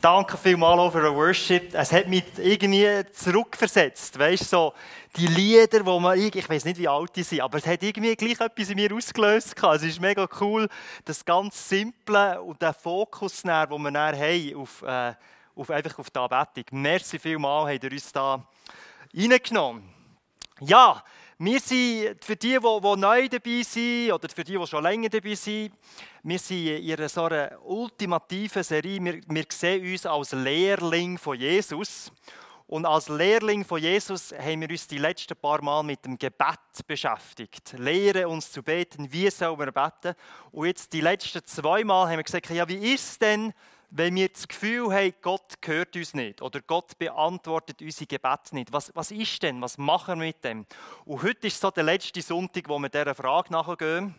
Danke 0.00 0.36
vielmals 0.36 0.92
für 0.92 1.02
den 1.02 1.14
Worship. 1.14 1.74
Es 1.74 1.92
hat 1.92 2.06
mich 2.06 2.22
irgendwie 2.36 2.86
zurückversetzt. 3.12 4.16
Weißt 4.16 4.48
so 4.48 4.72
die 5.16 5.26
Lieder, 5.26 5.84
wo 5.84 5.98
man, 5.98 6.16
ich 6.16 6.48
weiß 6.48 6.64
nicht, 6.66 6.78
wie 6.78 6.86
alt 6.86 7.16
die 7.16 7.24
sind, 7.24 7.40
aber 7.40 7.58
es 7.58 7.66
hat 7.66 7.82
irgendwie 7.82 8.14
gleich 8.14 8.40
etwas 8.40 8.70
in 8.70 8.76
mir 8.76 8.94
ausgelöst. 8.94 9.56
Es 9.60 9.82
ist 9.82 10.00
mega 10.00 10.28
cool, 10.40 10.68
das 11.04 11.24
ganz 11.24 11.68
Simple 11.68 12.40
und 12.40 12.62
der 12.62 12.72
Fokus, 12.72 13.42
den 13.42 13.50
wir 13.50 13.90
dann 13.90 14.16
haben 14.16 14.54
auf, 14.54 14.82
äh, 14.82 15.14
auf, 15.56 15.70
einfach 15.70 15.98
auf 15.98 16.10
die 16.10 16.18
Anbetung. 16.20 16.80
Merci 16.80 17.18
vielmals, 17.18 17.74
habt 17.74 17.82
ihr 17.84 17.92
uns 17.92 18.12
da 18.12 18.46
reingenommen. 19.12 19.82
Ja, 20.60 21.02
wir 21.40 21.60
sind, 21.60 22.24
für 22.24 22.34
die, 22.34 22.58
die, 22.58 22.96
neu 22.96 23.28
dabei 23.28 23.62
sind 23.62 24.12
oder 24.12 24.28
für 24.28 24.42
die, 24.42 24.58
die 24.58 24.66
schon 24.66 24.82
länger 24.82 25.08
dabei 25.08 25.34
sind, 25.36 25.72
wir 26.24 26.38
sind 26.38 26.66
in 26.66 26.92
einer 26.92 27.08
so 27.08 27.24
einer 27.24 27.64
ultimativen 27.64 28.64
Serie. 28.64 29.02
Wir, 29.02 29.20
wir 29.24 29.44
sehen 29.48 29.88
uns 29.88 30.04
als 30.04 30.32
Lehrling 30.32 31.16
von 31.16 31.38
Jesus. 31.38 32.10
Und 32.66 32.84
als 32.84 33.08
Lehrling 33.08 33.64
von 33.64 33.80
Jesus 33.80 34.34
haben 34.36 34.60
wir 34.62 34.68
uns 34.68 34.88
die 34.88 34.98
letzten 34.98 35.36
paar 35.36 35.62
Mal 35.62 35.84
mit 35.84 36.04
dem 36.04 36.18
Gebet 36.18 36.58
beschäftigt. 36.86 37.72
Lehre 37.78 38.28
uns 38.28 38.50
zu 38.50 38.62
beten, 38.62 39.10
wie 39.10 39.30
sollen 39.30 39.58
wir 39.58 39.72
beten? 39.72 40.14
Und 40.50 40.66
jetzt 40.66 40.92
die 40.92 41.00
letzten 41.00 41.42
zwei 41.46 41.84
Mal 41.84 42.08
haben 42.08 42.18
wir 42.18 42.24
gesagt, 42.24 42.50
ja, 42.50 42.68
wie 42.68 42.92
ist 42.92 43.22
denn, 43.22 43.54
wenn 43.90 44.16
wir 44.16 44.28
das 44.28 44.46
Gefühl 44.46 44.92
haben, 44.92 45.14
Gott 45.22 45.54
hört 45.64 45.96
uns 45.96 46.14
nicht 46.14 46.42
oder 46.42 46.60
Gott 46.60 46.98
beantwortet 46.98 47.80
unsere 47.80 48.06
Gebete 48.06 48.54
nicht. 48.54 48.72
Was, 48.72 48.94
was 48.94 49.10
ist 49.10 49.42
denn? 49.42 49.62
Was 49.62 49.78
machen 49.78 50.20
wir 50.20 50.26
mit 50.26 50.44
dem? 50.44 50.66
Und 51.04 51.22
heute 51.22 51.46
ist 51.46 51.60
so 51.60 51.70
der 51.70 51.84
letzte 51.84 52.20
Sonntag, 52.20 52.68
wo 52.68 52.78
wir 52.78 52.88
dieser 52.88 53.14
Frage 53.14 53.52
nachgehen. 53.52 54.14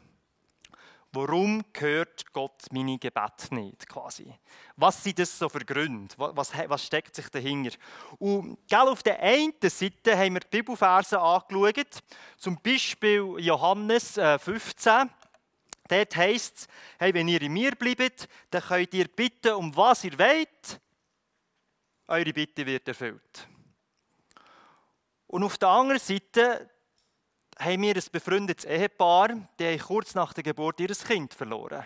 Warum 1.12 1.64
hört 1.74 2.32
Gott 2.34 2.66
meine 2.72 3.00
Gebete 3.00 3.54
nicht? 3.56 3.90
Quasi? 3.90 4.32
Was 4.76 5.04
sind 5.04 5.18
das 5.18 5.40
so 5.40 5.50
für 5.50 5.66
Gründe? 5.66 6.14
Was, 6.18 6.52
was 6.68 6.86
steckt 6.86 7.16
sich 7.16 7.28
dahinter? 7.30 7.76
Und 8.20 8.60
auf 8.72 9.02
der 9.02 9.20
einen 9.20 9.54
Seite 9.64 10.16
haben 10.16 10.34
wir 10.34 10.42
die 10.42 10.58
Bibelverse 10.58 11.20
angeschaut, 11.20 12.04
zum 12.38 12.60
Beispiel 12.62 13.36
Johannes 13.40 14.14
15. 14.14 15.10
Dort 15.90 16.16
heisst 16.16 16.58
es, 16.58 16.68
hey, 17.00 17.14
wenn 17.14 17.28
ihr 17.28 17.42
in 17.42 17.52
mir 17.52 17.72
bleibt, 17.72 18.30
dann 18.50 18.62
könnt 18.62 18.94
ihr 18.94 19.08
bitten, 19.08 19.54
um 19.54 19.76
was 19.76 20.06
ihr 20.06 20.18
wollt. 20.18 20.80
Eure 22.08 22.34
Bitte 22.34 22.66
wird 22.66 22.88
erfüllt. 22.88 23.48
Und 25.28 25.44
auf 25.44 25.58
der 25.58 25.70
anderen 25.70 26.00
Seite 26.00 26.70
haben 27.58 27.82
wir 27.82 27.96
ein 27.96 28.04
befreundetes 28.12 28.66
Ehepaar, 28.66 29.30
die 29.60 29.78
kurz 29.78 30.16
nach 30.16 30.34
der 30.34 30.44
Geburt 30.44 30.80
ihr 30.80 30.88
Kind 30.88 31.34
verloren. 31.34 31.86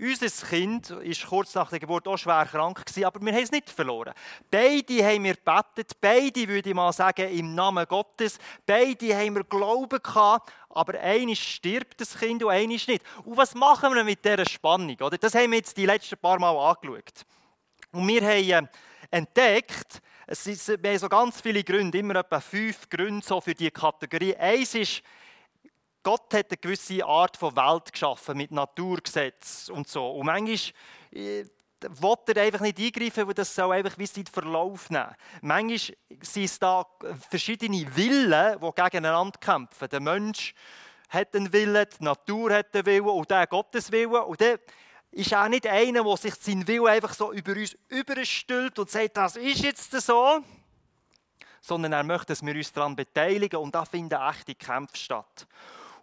Unser 0.00 0.46
Kind 0.46 0.90
war 0.90 1.28
kurz 1.28 1.54
nach 1.56 1.70
der 1.70 1.80
Geburt 1.80 2.06
auch 2.06 2.16
schwer 2.16 2.46
krank, 2.46 2.84
aber 3.02 3.20
wir 3.20 3.32
haben 3.32 3.42
es 3.42 3.50
nicht 3.50 3.68
verloren. 3.68 4.14
Beide 4.48 5.04
haben 5.04 5.24
wir 5.24 5.34
gebetet, 5.34 6.00
beide, 6.00 6.46
würde 6.46 6.68
ich 6.68 6.74
mal 6.74 6.92
sagen, 6.92 7.28
im 7.30 7.56
Namen 7.56 7.84
Gottes. 7.84 8.38
Beide 8.64 9.16
haben 9.16 9.34
wir 9.34 9.42
Glauben 9.42 10.00
gehabt, 10.00 10.52
aber 10.70 10.98
eines 11.00 11.38
stirbt 11.38 12.00
das 12.00 12.18
Kind 12.18 12.42
und 12.42 12.50
eines 12.50 12.86
nicht. 12.86 13.02
Und 13.24 13.36
was 13.36 13.54
machen 13.54 13.94
wir 13.94 14.04
mit 14.04 14.24
dieser 14.24 14.46
Spannung? 14.46 14.96
Oder? 15.00 15.18
Das 15.18 15.34
haben 15.34 15.50
wir 15.50 15.58
jetzt 15.58 15.76
die 15.76 15.86
letzten 15.86 16.18
paar 16.18 16.38
Mal 16.38 16.56
angeschaut. 16.56 17.24
Und 17.92 18.06
wir 18.06 18.22
haben 18.22 18.66
äh, 18.66 18.68
entdeckt, 19.10 20.00
es 20.26 20.46
ist, 20.46 20.68
wir 20.68 20.90
haben 20.90 20.98
so 20.98 21.08
ganz 21.08 21.40
viele 21.40 21.64
Gründe, 21.64 21.98
immer 21.98 22.16
etwa 22.16 22.38
fünf 22.38 22.88
Gründe 22.90 23.24
so 23.24 23.40
für 23.40 23.54
diese 23.54 23.70
Kategorie. 23.70 24.36
Eins 24.36 24.74
ist, 24.74 25.02
Gott 26.02 26.32
hat 26.34 26.50
eine 26.50 26.58
gewisse 26.58 27.04
Art 27.04 27.36
von 27.36 27.56
Welt 27.56 27.92
geschaffen 27.92 28.36
mit 28.36 28.50
Naturgesetz 28.50 29.70
und 29.70 29.88
so. 29.88 30.10
Und 30.10 30.26
manchmal 30.26 30.58
äh, 31.12 31.44
will 31.80 32.36
er 32.36 32.42
einfach 32.42 32.60
nicht 32.60 32.78
eingreifen, 32.78 33.26
weil 33.26 33.34
das 33.34 33.54
soll 33.54 33.72
einfach 33.72 33.96
wie 33.98 34.08
Zeit 34.08 34.28
Verlauf 34.28 34.90
nehmen. 34.90 35.14
Manchmal 35.42 35.96
sind 36.22 36.44
es 36.44 36.58
da 36.58 36.86
verschiedene 37.30 37.96
Willen, 37.96 38.58
die 38.60 38.82
gegeneinander 38.82 39.38
kämpfen. 39.38 39.88
Der 39.88 40.00
Mensch 40.00 40.54
hat 41.08 41.34
einen 41.34 41.52
Willen, 41.52 41.86
die 41.98 42.04
Natur 42.04 42.52
hat 42.52 42.74
einen 42.74 42.86
Willen 42.86 43.06
und 43.06 43.30
der 43.30 43.46
Gottes 43.46 43.90
Willen. 43.92 44.12
Und 44.12 44.40
der 44.40 44.58
ist 45.10 45.34
auch 45.34 45.48
nicht 45.48 45.66
einer, 45.66 46.04
der 46.04 46.16
sich 46.16 46.34
seinen 46.34 46.66
Willen 46.66 46.86
einfach 46.86 47.14
so 47.14 47.32
über 47.32 47.52
uns 47.52 47.76
überstülpt 47.88 48.78
und 48.78 48.90
sagt, 48.90 49.16
das 49.16 49.36
ist 49.36 49.62
jetzt 49.62 49.90
so. 49.92 50.40
Sondern 51.60 51.92
er 51.92 52.04
möchte, 52.04 52.26
dass 52.26 52.44
wir 52.44 52.54
uns 52.54 52.72
daran 52.72 52.96
beteiligen 52.96 53.58
und 53.58 53.74
da 53.74 53.84
finden 53.84 54.20
echte 54.20 54.54
Kämpfe 54.54 54.96
statt. 54.96 55.46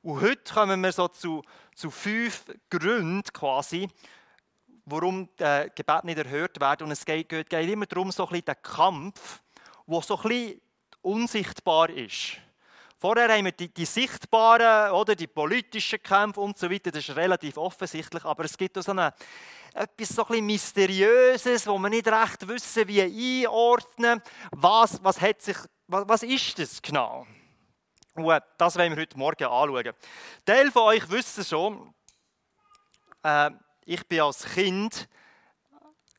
Und 0.01 0.21
heute 0.21 0.53
kommen 0.53 0.81
wir 0.81 0.91
so 0.91 1.07
zu, 1.07 1.41
zu 1.73 1.89
fünf 1.89 2.45
Gründen 2.69 3.23
quasi, 3.33 3.89
warum 4.85 5.29
äh, 5.39 5.69
Gebet 5.73 6.03
nicht 6.03 6.17
erhört 6.17 6.59
werden. 6.59 6.83
Und 6.83 6.91
es 6.91 7.05
geht, 7.05 7.29
geht, 7.29 7.51
immer 7.53 7.85
darum, 7.85 8.11
so 8.11 8.23
ein 8.25 8.29
bisschen 8.29 8.45
den 8.45 8.61
Kampf, 8.61 9.41
der 9.87 10.01
so 10.01 10.17
ein 10.17 10.29
bisschen 10.29 10.61
unsichtbar 11.01 11.89
ist. 11.89 12.37
Vorher 12.97 13.29
haben 13.29 13.45
wir 13.45 13.51
die, 13.51 13.67
die, 13.67 13.85
sichtbaren, 13.85 14.91
oder, 14.91 15.15
die 15.15 15.27
politischen 15.27 16.01
Kämpfe 16.01 16.39
und 16.39 16.57
so 16.57 16.71
weiter, 16.71 16.91
das 16.91 17.07
ist 17.07 17.15
relativ 17.15 17.57
offensichtlich, 17.57 18.23
aber 18.23 18.45
es 18.45 18.57
gibt 18.57 18.77
auch 18.77 18.81
so 18.81 18.91
eine, 18.91 19.13
etwas 19.73 20.09
so 20.09 20.23
ein 20.23 20.27
bisschen 20.29 20.45
Mysteriöses, 20.45 21.67
wo 21.67 21.77
wir 21.77 21.89
nicht 21.89 22.07
recht 22.07 22.47
wissen, 22.47 22.87
wie 22.87 23.43
einordnen, 23.43 24.21
was, 24.51 25.03
was, 25.03 25.19
hat 25.19 25.41
sich, 25.41 25.57
was, 25.87 26.07
was 26.07 26.23
ist 26.23 26.57
das 26.57 26.81
genau. 26.81 27.27
Und 28.15 28.41
das 28.57 28.77
wollen 28.77 28.95
wir 28.95 29.01
heute 29.01 29.17
Morgen 29.17 29.43
anschauen. 29.43 29.93
Teil 30.45 30.71
von 30.71 30.83
euch 30.83 31.09
wissen 31.09 31.43
schon, 31.43 31.93
äh, 33.23 33.51
ich 33.85 34.05
bin 34.07 34.21
als 34.21 34.43
Kind 34.43 35.07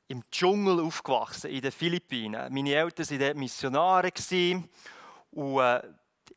im 0.08 0.22
Dschungel 0.30 0.80
aufgewachsen, 0.80 1.50
in 1.50 1.60
den 1.60 1.72
Philippinen. 1.72 2.52
Meine 2.52 2.74
Eltern 2.74 3.10
waren 3.10 3.18
dort 3.18 3.36
Missionare 3.36 4.12
und 5.32 5.60
äh, 5.60 5.82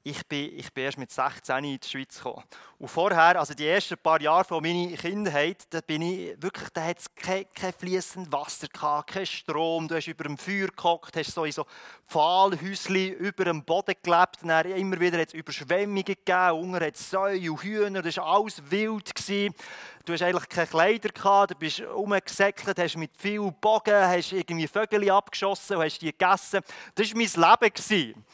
ich 0.04 0.26
bin, 0.28 0.58
ich 0.58 0.74
bin 0.74 0.86
erst 0.86 0.98
mit 0.98 1.12
16 1.12 1.64
in 1.64 1.80
die 1.80 1.88
Schweiz 1.88 2.18
gekommen. 2.18 2.44
Und 2.78 2.88
vorher, 2.88 3.38
also 3.38 3.54
die 3.54 3.68
ersten 3.68 3.98
paar 3.98 4.22
Jahre 4.22 4.46
von 4.46 4.64
meiner 4.64 4.96
Kindheit, 4.96 5.66
da 5.70 5.82
bin 5.82 6.02
ich 6.02 6.42
wirklich, 6.42 6.70
da 6.70 6.86
hat 6.86 7.00
es 7.00 7.14
kein, 7.14 7.46
kein 7.54 7.74
fließendes 7.74 8.32
Wasser 8.32 8.68
gehabt, 8.68 9.12
kein 9.12 9.26
Strom. 9.26 9.90
Du 9.90 9.96
hast 9.96 10.08
über 10.08 10.24
dem 10.24 10.38
Feuer 10.38 10.68
gehockt, 10.68 11.18
hast 11.18 11.34
so 11.34 11.44
in 11.44 11.52
so 11.52 11.66
Pfahlhäuschen 12.08 13.14
über 13.16 13.44
dem 13.44 13.64
Boden 13.64 13.96
gelebt. 14.02 14.38
dann 14.42 14.72
immer 14.72 15.00
wieder 15.00 15.20
hat 15.20 15.28
es 15.28 15.34
Überschwemmungen 15.34 16.04
gegeben, 16.04 16.52
unten 16.52 16.80
hat 16.80 16.96
Säue 16.96 17.52
und 17.52 17.62
Hühner, 17.62 18.02
das 18.02 18.16
war 18.18 18.26
alles 18.26 18.62
wild. 18.72 19.14
Gewesen. 19.14 19.54
Du 20.06 20.14
hast 20.14 20.22
eigentlich 20.22 20.50
keine 20.50 20.68
Kleider 20.68 21.10
gehabt, 21.10 21.52
du 21.52 21.56
bist 21.56 21.82
rumgesäckelt, 21.82 22.80
hast 22.80 22.96
mit 22.96 23.12
viel 23.18 23.52
Bogen, 23.52 23.94
hast 23.94 24.32
irgendwie 24.32 24.68
Vögel 24.68 25.12
abgeschossen 25.12 25.76
und 25.76 25.84
hast 25.84 26.00
die 26.00 26.12
gegessen. 26.12 26.62
Das 26.96 27.12
war 27.12 27.18
mein 27.18 27.60
Leben. 27.60 27.74
Gewesen 27.74 28.26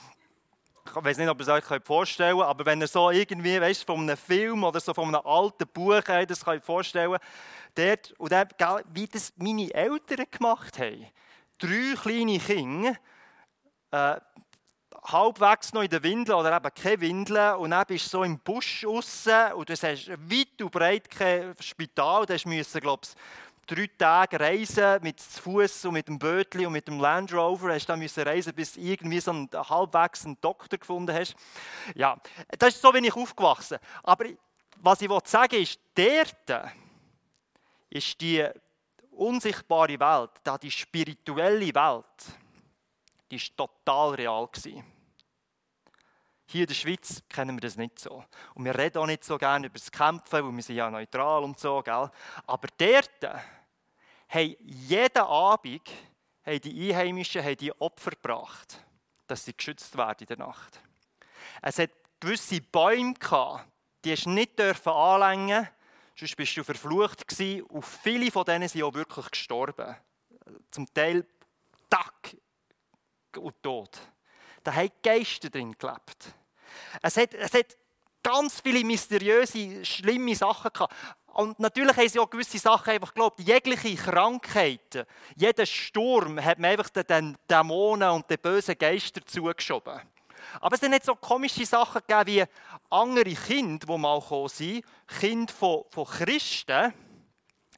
ich 0.87 1.03
weiß 1.03 1.17
nicht, 1.17 1.29
ob 1.29 1.39
ihr 1.39 1.47
es 1.47 1.49
euch 1.49 1.83
vorstellen 1.83 2.37
könnt, 2.37 2.49
aber 2.49 2.65
wenn 2.65 2.81
ihr 2.81 2.87
so 2.87 3.09
irgendwie, 3.09 3.59
weißt, 3.59 3.85
von 3.85 4.01
einem 4.01 4.17
Film 4.17 4.63
oder 4.63 4.79
so 4.79 4.93
von 4.93 5.13
einem 5.13 5.25
alten 5.25 5.67
Buch 5.67 6.01
das 6.01 6.45
könnt 6.45 6.63
vorstellen 6.63 7.17
dort, 7.73 8.13
und 8.17 8.31
dort, 8.31 8.85
wie 8.93 9.07
das 9.07 9.33
meine 9.37 9.73
Eltern 9.73 10.25
gemacht 10.29 10.79
haben. 10.79 11.07
Drei 11.57 11.95
kleine 11.95 12.39
Kinder, 12.39 12.95
äh, 13.91 14.19
halbwegs 15.03 15.73
noch 15.73 15.83
in 15.83 15.89
der 15.89 16.03
Windel 16.03 16.35
oder 16.35 16.55
eben 16.55 16.73
keine 16.73 17.01
Windel 17.01 17.53
und 17.55 17.71
dann 17.71 17.85
bist 17.85 18.05
du 18.05 18.09
so 18.09 18.23
im 18.23 18.39
Busch 18.39 18.85
raus 18.85 19.27
und 19.55 19.69
du 19.69 19.73
hast 19.73 19.83
weit 19.83 20.61
und 20.61 20.71
breit 20.71 21.09
kein 21.09 21.55
Spital, 21.59 22.25
du 22.25 22.33
musst, 22.45 22.81
glaube 22.81 23.01
ich, 23.03 23.09
drei 23.65 23.89
Tage 23.97 24.39
reisen 24.39 25.01
mit 25.01 25.19
zu 25.19 25.41
Fuß 25.41 25.85
und 25.85 25.93
mit 25.93 26.07
dem 26.07 26.19
Bötli 26.19 26.65
und 26.65 26.73
mit 26.73 26.87
dem 26.87 26.99
Land 26.99 27.33
Rover. 27.33 27.73
Hast 27.73 27.87
dann 27.87 27.99
müssen 27.99 28.23
reisen, 28.23 28.53
bis 28.53 28.73
du 28.73 28.81
irgendwie 28.81 29.19
so 29.19 29.31
einen 29.31 29.49
halbwegs 29.53 30.25
einen 30.25 30.39
Doktor 30.41 30.77
gefunden 30.77 31.13
hast. 31.13 31.35
Ja, 31.95 32.17
das 32.57 32.75
ist 32.75 32.81
so, 32.81 32.93
wie 32.93 33.05
ich 33.05 33.15
aufgewachsen. 33.15 33.77
Aber 34.03 34.25
was 34.77 35.01
ich 35.01 35.09
sagen 35.25 35.61
ist, 35.61 35.79
dort 35.95 36.71
ist 37.89 38.19
die 38.21 38.45
unsichtbare 39.11 39.99
Welt, 39.99 40.61
die 40.61 40.71
spirituelle 40.71 41.73
Welt, 41.73 42.05
die 43.31 43.37
ist 43.37 43.55
total 43.55 44.15
real 44.15 44.47
gewesen. 44.47 44.94
Hier 46.47 46.61
in 46.61 46.67
der 46.67 46.75
Schweiz 46.75 47.23
kennen 47.27 47.55
wir 47.55 47.61
das 47.61 47.75
nicht 47.75 47.99
so. 47.99 48.23
Und 48.53 48.65
wir 48.65 48.77
reden 48.77 48.99
auch 48.99 49.07
nicht 49.07 49.23
so 49.23 49.37
gerne 49.37 49.67
über 49.67 49.79
das 49.79 49.91
Kämpfen, 49.91 50.45
weil 50.45 50.55
wir 50.55 50.63
sind 50.63 50.75
ja 50.75 50.89
neutral 50.91 51.43
und 51.43 51.59
so, 51.59 51.81
gell? 51.81 52.09
Aber 52.45 52.67
dort 52.77 53.23
haben 54.29 54.55
jeden 54.59 55.17
Abend 55.17 55.89
haben 56.45 56.61
die 56.61 56.93
Einheimischen 56.93 57.43
haben 57.43 57.57
die 57.57 57.73
Opfer 57.81 58.11
gebracht, 58.11 58.79
dass 59.27 59.45
sie 59.45 59.55
geschützt 59.55 59.97
werden 59.97 60.19
in 60.21 60.27
der 60.27 60.37
Nacht. 60.37 60.79
Es 61.61 61.79
hat 61.79 61.89
gewisse 62.19 62.61
Bäume 62.61 63.15
gehabt, 63.15 63.65
die 64.03 64.11
hast 64.11 64.27
nicht 64.27 64.59
dürfen 64.59 64.91
anlängen, 64.91 65.67
sonst 66.15 66.37
bist 66.37 66.55
du 66.55 66.63
verflucht 66.63 67.27
gewesen. 67.27 67.63
Und 67.63 67.83
viele 67.83 68.31
von 68.31 68.45
denen 68.45 68.67
sind 68.67 68.83
auch 68.83 68.93
wirklich 68.93 69.31
gestorben. 69.31 69.95
Zum 70.69 70.85
Teil 70.93 71.25
Tag 71.89 72.37
und 73.37 73.61
Tod. 73.63 73.99
Da 74.65 74.73
haben 74.73 74.89
Geister 75.03 75.49
drin 75.51 75.75
gelebt. 75.77 76.33
Es 77.01 77.17
hat, 77.17 77.35
es 77.35 77.53
hat 77.53 77.77
ganz 78.23 78.59
viele 78.59 78.83
mysteriöse, 78.83 79.85
schlimme 79.85 80.35
Sachen 80.35 80.71
gehabt. 80.73 80.93
Und 81.27 81.59
natürlich 81.59 81.95
haben 81.95 82.09
sie 82.09 82.19
auch 82.19 82.29
gewisse 82.29 82.57
Sachen 82.57 82.89
einfach 82.89 83.13
geglaubt. 83.13 83.39
Jegliche 83.41 83.95
Krankheiten, 83.95 85.05
jeder 85.35 85.65
Sturm 85.67 86.43
hat 86.43 86.57
man 86.57 86.71
einfach 86.71 86.89
den 86.89 87.37
Dämonen 87.47 88.09
und 88.09 88.27
den 88.27 88.39
bösen 88.39 88.75
Geistern 88.75 89.23
zugeschoben. 89.27 90.01
Aber 90.59 90.75
es 90.75 90.81
hat 90.81 90.89
nicht 90.89 91.05
so 91.05 91.13
komische 91.13 91.65
Sachen 91.65 92.01
gegeben 92.07 92.25
wie 92.27 92.43
andere 92.89 93.35
Kinder, 93.35 93.85
die 93.85 93.97
mal 93.99 94.19
gekommen 94.19 94.49
sind. 94.49 94.83
Kinder 95.19 95.53
von, 95.53 95.83
von 95.91 96.05
Christen, 96.05 96.91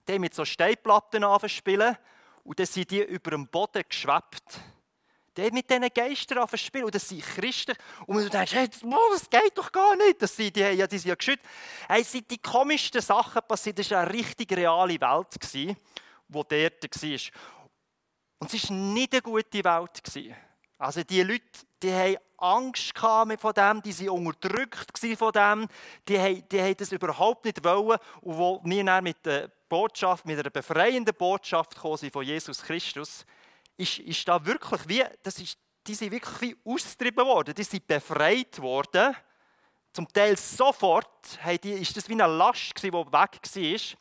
die 0.07 0.19
mit 0.19 0.33
so 0.33 0.45
Steinplatten 0.45 1.49
spielen 1.49 1.97
und 2.45 2.57
dann 2.57 2.65
sind 2.65 2.91
die 2.91 3.03
über 3.03 3.31
dem 3.31 3.45
Boden 3.47 3.83
geschwebt. 3.89 4.61
Die 5.37 5.51
mit 5.51 5.69
diesen 5.69 5.87
Geistern 5.93 6.57
spielen 6.57 6.85
und 6.85 6.95
das 6.95 7.07
sind 7.07 7.21
Christen. 7.21 7.75
Und 8.07 8.17
du 8.17 8.29
denkst, 8.29 8.53
hey, 8.53 8.67
das 8.67 9.29
geht 9.29 9.55
doch 9.55 9.71
gar 9.71 9.95
nicht. 9.95 10.19
Das 10.19 10.35
sind, 10.35 10.55
die, 10.55 10.61
ja, 10.61 10.87
die 10.87 10.97
sind 10.97 11.09
ja 11.09 11.15
geschützt. 11.15 11.45
Hey, 11.87 12.01
es 12.01 12.11
sind 12.11 12.29
die 12.31 12.39
komischsten 12.39 13.01
Sachen 13.01 13.41
passiert. 13.47 13.77
Das 13.77 13.91
war 13.91 14.01
eine 14.01 14.13
richtig 14.13 14.51
reale 14.51 14.99
Welt, 14.99 15.53
die 15.53 15.75
dort 16.27 16.51
war. 16.51 17.19
Und 18.39 18.53
es 18.53 18.69
war 18.69 18.75
nicht 18.75 19.13
eine 19.13 19.21
gute 19.21 19.63
Welt. 19.63 20.01
Also 20.79 21.03
die 21.03 21.23
Leute, 21.23 21.43
die 21.81 21.93
haben 21.93 22.17
Angst 22.37 22.97
von 22.97 23.29
dem, 23.29 23.81
die 23.81 23.99
waren 23.99 24.27
unterdrückt 24.27 24.97
von 25.17 25.31
dem, 25.31 25.67
die 26.07 26.19
haben, 26.19 26.43
die 26.49 26.61
haben 26.61 26.77
das 26.77 26.91
überhaupt 26.91 27.45
nicht 27.45 27.63
wollen. 27.63 27.99
Und 28.21 28.37
wo 28.37 28.61
wir 28.63 28.83
dann 28.83 29.03
mit 29.03 29.25
der 29.25 29.51
Botschaft, 29.69 30.25
mit 30.25 30.39
einer 30.39 30.49
befreienden 30.49 31.15
Botschaft 31.15 31.75
gekommen 31.75 32.11
von 32.11 32.23
Jesus 32.23 32.61
Christus, 32.61 33.25
ist, 33.77 33.99
ist 33.99 34.27
da 34.27 34.43
wirklich 34.43 34.81
wie, 34.87 35.05
das 35.23 35.39
ist, 35.39 35.57
die 35.85 35.95
sind 35.95 36.11
wirklich 36.11 36.41
wie 36.41 36.57
austrieben 36.65 37.25
worden, 37.25 37.53
die 37.53 37.63
sind 37.63 37.87
befreit 37.87 38.59
worden. 38.59 39.15
Zum 39.93 40.07
Teil 40.11 40.37
sofort 40.37 41.39
die, 41.63 41.71
ist 41.71 41.95
das 41.95 42.09
wie 42.09 42.13
eine 42.13 42.27
Last, 42.27 42.83
die 42.83 42.91
weg 42.91 43.05
war. 43.11 43.97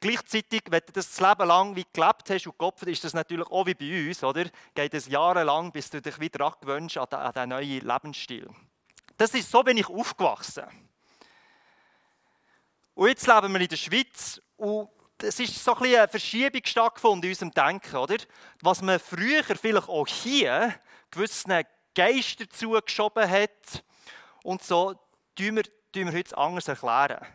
Gleichzeitig, 0.00 0.62
wenn 0.70 0.82
du 0.86 0.92
das 0.92 1.20
Leben 1.20 1.46
lang 1.46 1.76
wie 1.76 1.84
gelebt 1.92 2.30
hast 2.30 2.46
und 2.46 2.58
geopfert, 2.58 2.88
ist 2.88 3.04
das 3.04 3.14
natürlich 3.14 3.46
auch 3.48 3.66
wie 3.66 3.74
bei 3.74 4.08
uns, 4.08 4.24
oder? 4.24 4.46
Geht 4.74 4.94
es 4.94 5.06
jahrelang, 5.06 5.70
bis 5.70 5.90
du 5.90 6.00
dich 6.00 6.18
wieder 6.18 6.46
angewöhnst 6.46 6.96
an 6.96 7.32
diesen 7.32 7.48
neuen 7.50 7.86
Lebensstil. 7.86 8.48
Das 9.16 9.34
ist 9.34 9.50
so, 9.50 9.62
bin 9.62 9.76
ich 9.76 9.88
aufgewachsen. 9.88 10.64
Und 12.94 13.08
jetzt 13.08 13.26
leben 13.26 13.52
wir 13.52 13.60
in 13.60 13.68
der 13.68 13.76
Schweiz 13.76 14.40
und 14.56 14.88
es 15.22 15.40
ist 15.40 15.62
so 15.62 15.74
eine 15.74 16.08
Verschiebung 16.08 16.62
stattgefunden 16.64 17.24
in 17.24 17.30
unserem 17.30 17.50
Denken, 17.52 17.96
oder? 17.96 18.16
Was 18.62 18.82
man 18.82 19.00
früher 19.00 19.42
vielleicht 19.44 19.88
auch 19.88 20.06
hier 20.06 20.74
gewissen 21.10 21.62
Geister 21.94 22.48
zugeschoben 22.48 23.28
hat 23.28 23.84
und 24.44 24.62
so, 24.62 24.94
tun 25.34 25.56
wir, 25.56 25.64
tun 25.92 26.06
wir 26.06 26.12
heute 26.12 26.36
anders 26.38 26.68
erklären. 26.68 27.26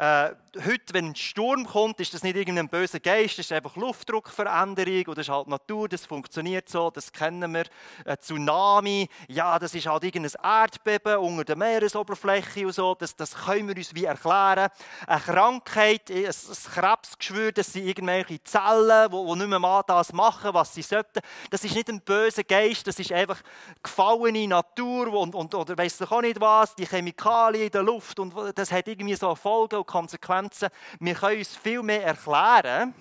Äh, 0.00 0.34
heute, 0.64 0.94
wenn 0.94 1.08
ein 1.08 1.14
Sturm 1.14 1.66
kommt, 1.66 2.00
ist 2.00 2.14
das 2.14 2.22
nicht 2.22 2.34
irgendein 2.34 2.70
böser 2.70 3.00
Geist, 3.00 3.38
das 3.38 3.44
ist 3.44 3.52
einfach 3.52 3.76
Luftdruckveränderung 3.76 5.02
oder 5.08 5.16
das 5.16 5.26
ist 5.26 5.32
halt 5.32 5.46
Natur, 5.46 5.90
das 5.90 6.06
funktioniert 6.06 6.70
so, 6.70 6.90
das 6.90 7.12
kennen 7.12 7.52
wir. 7.52 7.64
Ein 8.06 8.16
Tsunami, 8.18 9.10
ja, 9.28 9.58
das 9.58 9.74
ist 9.74 9.86
halt 9.86 10.04
irgendein 10.04 10.42
Erdbeben 10.42 11.18
unter 11.18 11.44
der 11.44 11.56
Meeresoberfläche 11.56 12.66
und 12.66 12.72
so, 12.72 12.94
das, 12.94 13.14
das 13.14 13.34
können 13.44 13.68
wir 13.68 13.76
uns 13.76 13.94
wie 13.94 14.06
erklären. 14.06 14.70
Eine 15.06 15.20
Krankheit, 15.20 16.10
ein, 16.10 16.24
ein 16.24 16.32
Krebsgeschwür, 16.74 17.52
das 17.52 17.70
sind 17.74 17.86
irgendwelche 17.86 18.42
Zellen, 18.42 19.10
die 19.10 19.36
nicht 19.36 19.48
mehr 19.48 19.58
mal 19.58 19.82
das 19.86 20.14
machen, 20.14 20.54
was 20.54 20.74
sie 20.74 20.80
sollten. 20.80 21.20
Das 21.50 21.62
ist 21.62 21.74
nicht 21.74 21.90
ein 21.90 22.00
böser 22.00 22.44
Geist, 22.44 22.86
das 22.86 22.98
ist 22.98 23.12
einfach 23.12 23.42
gefallene 23.82 24.48
Natur 24.48 25.12
und, 25.12 25.34
und 25.34 25.54
oder 25.54 25.76
weiss 25.76 26.00
ich 26.00 26.10
auch 26.10 26.22
nicht 26.22 26.40
was, 26.40 26.74
die 26.74 26.86
Chemikalien 26.86 27.66
in 27.66 27.70
der 27.70 27.82
Luft 27.82 28.18
und 28.18 28.34
das 28.54 28.72
hat 28.72 28.88
irgendwie 28.88 29.14
so 29.14 29.34
Folgen 29.34 29.89
Konsequenzen. 29.90 30.68
Wir 30.98 31.14
können 31.14 31.38
uns 31.38 31.56
viel 31.56 31.82
mehr 31.82 32.04
erklären. 32.04 32.94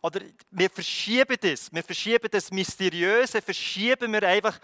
Oder 0.00 0.20
wir 0.50 0.70
verschieben 0.70 1.36
das. 1.40 1.72
Wir 1.72 1.84
verschieben 1.84 2.28
das 2.30 2.50
Mysteriöse, 2.50 3.40
verschieben 3.40 4.12
wir 4.12 4.22
einfach 4.26 4.58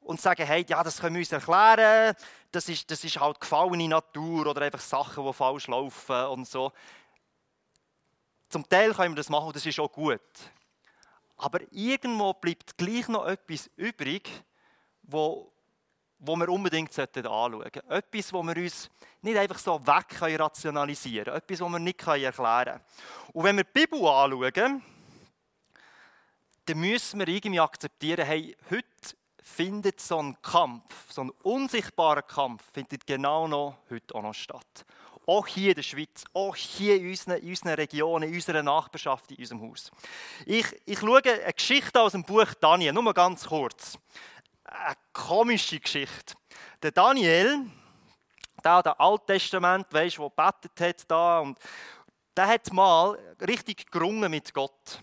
und 0.00 0.20
sagen, 0.20 0.46
hey, 0.46 0.64
ja, 0.68 0.82
das 0.82 1.00
können 1.00 1.14
wir 1.16 1.20
uns 1.20 1.32
erklären. 1.32 2.14
Das 2.52 2.68
ist, 2.68 2.90
das 2.90 3.04
ist 3.04 3.18
halt 3.18 3.40
gefallene 3.40 3.88
Natur 3.88 4.46
oder 4.46 4.62
einfach 4.62 4.80
Sachen, 4.80 5.24
die 5.24 5.32
falsch 5.32 5.66
laufen 5.66 6.24
und 6.26 6.48
so. 6.48 6.72
Zum 8.48 8.68
Teil 8.68 8.92
können 8.92 9.12
wir 9.12 9.16
das 9.16 9.28
machen 9.28 9.46
und 9.46 9.56
das 9.56 9.66
ist 9.66 9.78
auch 9.78 9.90
gut. 9.90 10.20
Aber 11.36 11.60
irgendwo 11.70 12.34
bleibt 12.34 12.76
gleich 12.76 13.08
noch 13.08 13.26
etwas 13.26 13.70
übrig, 13.76 14.28
wo, 15.02 15.52
wo 16.20 16.36
wir 16.36 16.48
unbedingt 16.48 16.96
anschauen 16.98 17.52
sollten. 17.52 17.90
Etwas, 17.90 18.32
wo 18.32 18.42
wir 18.42 18.56
uns 18.56 18.90
nicht 19.22 19.36
einfach 19.36 19.58
so 19.58 19.80
weg 19.86 20.20
rationalisieren 20.20 21.24
können. 21.24 21.36
Etwas, 21.36 21.60
was 21.60 21.72
wir 21.72 21.78
nicht 21.78 22.06
erklären 22.06 22.64
können. 22.64 22.80
Und 23.32 23.44
wenn 23.44 23.56
wir 23.56 23.64
die 23.64 23.72
Bibel 23.72 24.06
anschauen, 24.06 24.82
dann 26.66 26.78
müssen 26.78 27.18
wir 27.18 27.28
irgendwie 27.28 27.60
akzeptieren, 27.60 28.24
hey, 28.24 28.56
heute 28.70 28.86
findet 29.42 30.00
so 30.00 30.22
ein 30.22 30.40
Kampf, 30.42 31.10
so 31.10 31.22
ein 31.22 31.30
unsichtbarer 31.42 32.22
Kampf, 32.22 32.62
findet 32.72 33.06
genau 33.06 33.48
noch 33.48 33.78
heute 33.90 34.14
auch 34.14 34.22
noch 34.22 34.34
statt. 34.34 34.84
Auch 35.26 35.46
hier 35.46 35.70
in 35.70 35.76
der 35.76 35.82
Schweiz, 35.82 36.24
auch 36.32 36.56
hier 36.56 36.96
in 36.96 37.08
unseren, 37.08 37.38
in 37.38 37.48
unseren 37.48 37.74
Regionen, 37.74 38.28
in 38.28 38.34
unserer 38.34 38.62
Nachbarschaft, 38.62 39.30
in 39.30 39.38
unserem 39.38 39.62
Haus. 39.62 39.90
Ich, 40.46 40.66
ich 40.84 40.98
schaue 40.98 41.22
eine 41.24 41.52
Geschichte 41.52 42.00
aus 42.00 42.12
dem 42.12 42.24
Buch 42.24 42.52
Daniel, 42.60 42.92
nur 42.92 43.02
mal 43.02 43.12
ganz 43.12 43.46
kurz 43.46 43.98
eine 44.70 44.94
komische 45.12 45.80
Geschichte. 45.80 46.34
Der 46.82 46.92
Daniel, 46.92 47.66
der 48.64 48.82
der 48.82 49.00
Alttestament, 49.00 49.86
weißt, 49.92 50.18
wo 50.18 50.30
betet 50.30 50.80
hat 50.80 51.10
da 51.10 51.40
und 51.40 51.58
der 52.36 52.46
hat 52.46 52.72
mal 52.72 53.18
richtig 53.40 53.90
gerungen 53.90 54.30
mit 54.30 54.54
Gott. 54.54 55.02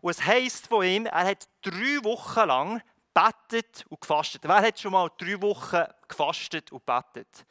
Und 0.00 0.10
es 0.10 0.24
heisst 0.24 0.66
von 0.66 0.84
ihm, 0.84 1.06
er 1.06 1.26
hat 1.26 1.48
drei 1.62 2.02
Wochen 2.02 2.46
lang 2.46 2.82
betet 3.14 3.86
und 3.88 4.00
gefastet. 4.00 4.42
Wer 4.44 4.60
hat 4.60 4.78
schon 4.78 4.92
mal 4.92 5.10
drei 5.16 5.40
Wochen 5.40 5.84
gefastet 6.08 6.72
und 6.72 6.84
betet? 6.84 7.46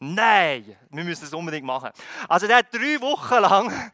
Nein, 0.00 0.76
wir 0.90 1.04
müssen 1.04 1.24
es 1.24 1.32
unbedingt 1.32 1.66
machen. 1.66 1.90
Also 2.28 2.46
der 2.46 2.58
hat 2.58 2.72
drei 2.72 3.00
Wochen 3.00 3.40
lang 3.40 3.92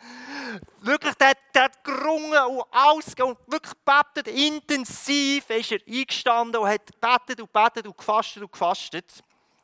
wirklich, 0.85 1.15
der, 1.15 1.33
der 1.55 1.65
hat 1.65 1.85
gerungen 1.85 2.43
und 2.47 2.65
alles 2.71 3.15
und 3.15 3.39
wirklich 3.47 3.75
betet, 3.85 4.29
intensiv 4.29 5.49
ist 5.51 5.73
er 5.73 5.79
eingestanden 5.87 6.61
und 6.61 6.69
hat 6.69 6.89
betet 7.01 7.41
und 7.41 7.53
betet 7.53 7.87
und 7.87 7.97
gefastet 7.97 8.43
und 8.43 8.53
gefastet. 8.53 9.23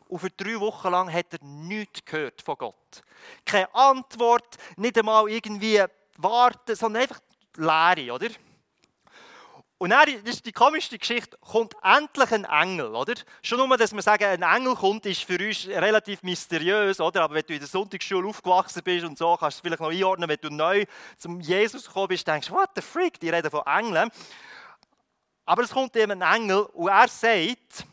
Und 0.08 0.18
für 0.18 0.30
drei 0.30 0.58
Wochen 0.58 0.90
lang 0.90 1.12
hat 1.12 1.32
er 1.32 1.44
nichts 1.44 2.04
gehört 2.04 2.42
von 2.42 2.56
Gott. 2.56 3.02
Keine 3.44 3.72
Antwort, 3.74 4.56
nicht 4.76 4.98
einmal 4.98 5.28
irgendwie 5.30 5.84
warten, 6.16 6.74
sondern 6.74 7.02
einfach 7.02 7.20
Leere, 7.56 8.12
oder? 8.12 8.28
Und 9.80 9.88
dann, 9.88 10.06
das 10.24 10.34
ist 10.34 10.44
die 10.44 10.52
komischste 10.52 10.98
Geschichte, 10.98 11.38
kommt 11.38 11.74
endlich 11.82 12.30
ein 12.32 12.44
Engel, 12.44 12.94
oder? 12.94 13.14
Schon 13.42 13.66
nur, 13.66 13.78
dass 13.78 13.94
wir 13.94 14.02
sagen, 14.02 14.24
ein 14.24 14.42
Engel 14.42 14.74
kommt, 14.74 15.06
ist 15.06 15.24
für 15.24 15.38
uns 15.38 15.66
relativ 15.68 16.22
mysteriös, 16.22 17.00
oder? 17.00 17.22
Aber 17.22 17.36
wenn 17.36 17.46
du 17.46 17.54
in 17.54 17.60
der 17.60 17.66
Sonntagsschule 17.66 18.28
aufgewachsen 18.28 18.82
bist 18.82 19.06
und 19.06 19.16
so, 19.16 19.34
kannst 19.38 19.56
du 19.56 19.60
es 19.60 19.60
vielleicht 19.62 19.80
noch 19.80 19.90
einordnen, 19.90 20.28
wenn 20.28 20.38
du 20.38 20.50
neu 20.50 20.84
zum 21.16 21.40
Jesus 21.40 21.86
gekommen 21.86 22.08
bist, 22.08 22.28
denkst 22.28 22.48
du, 22.48 22.52
what 22.52 22.68
the 22.74 22.82
freak, 22.82 23.18
die 23.20 23.30
reden 23.30 23.50
von 23.50 23.62
Engeln. 23.64 24.10
Aber 25.46 25.62
es 25.62 25.70
kommt 25.70 25.96
eben 25.96 26.22
ein 26.22 26.42
Engel 26.42 26.58
und 26.58 26.88
er 26.88 27.08
sagt, 27.08 27.86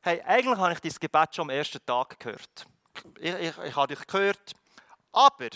hey, 0.00 0.20
eigentlich 0.26 0.58
habe 0.58 0.72
ich 0.72 0.80
dein 0.80 0.92
Gebet 0.98 1.36
schon 1.36 1.44
am 1.44 1.50
ersten 1.50 1.86
Tag 1.86 2.18
gehört. 2.18 2.66
Ich, 3.20 3.32
ich, 3.32 3.58
ich 3.58 3.76
habe 3.76 3.94
dich 3.94 4.04
gehört, 4.08 4.54
aber 5.12 5.50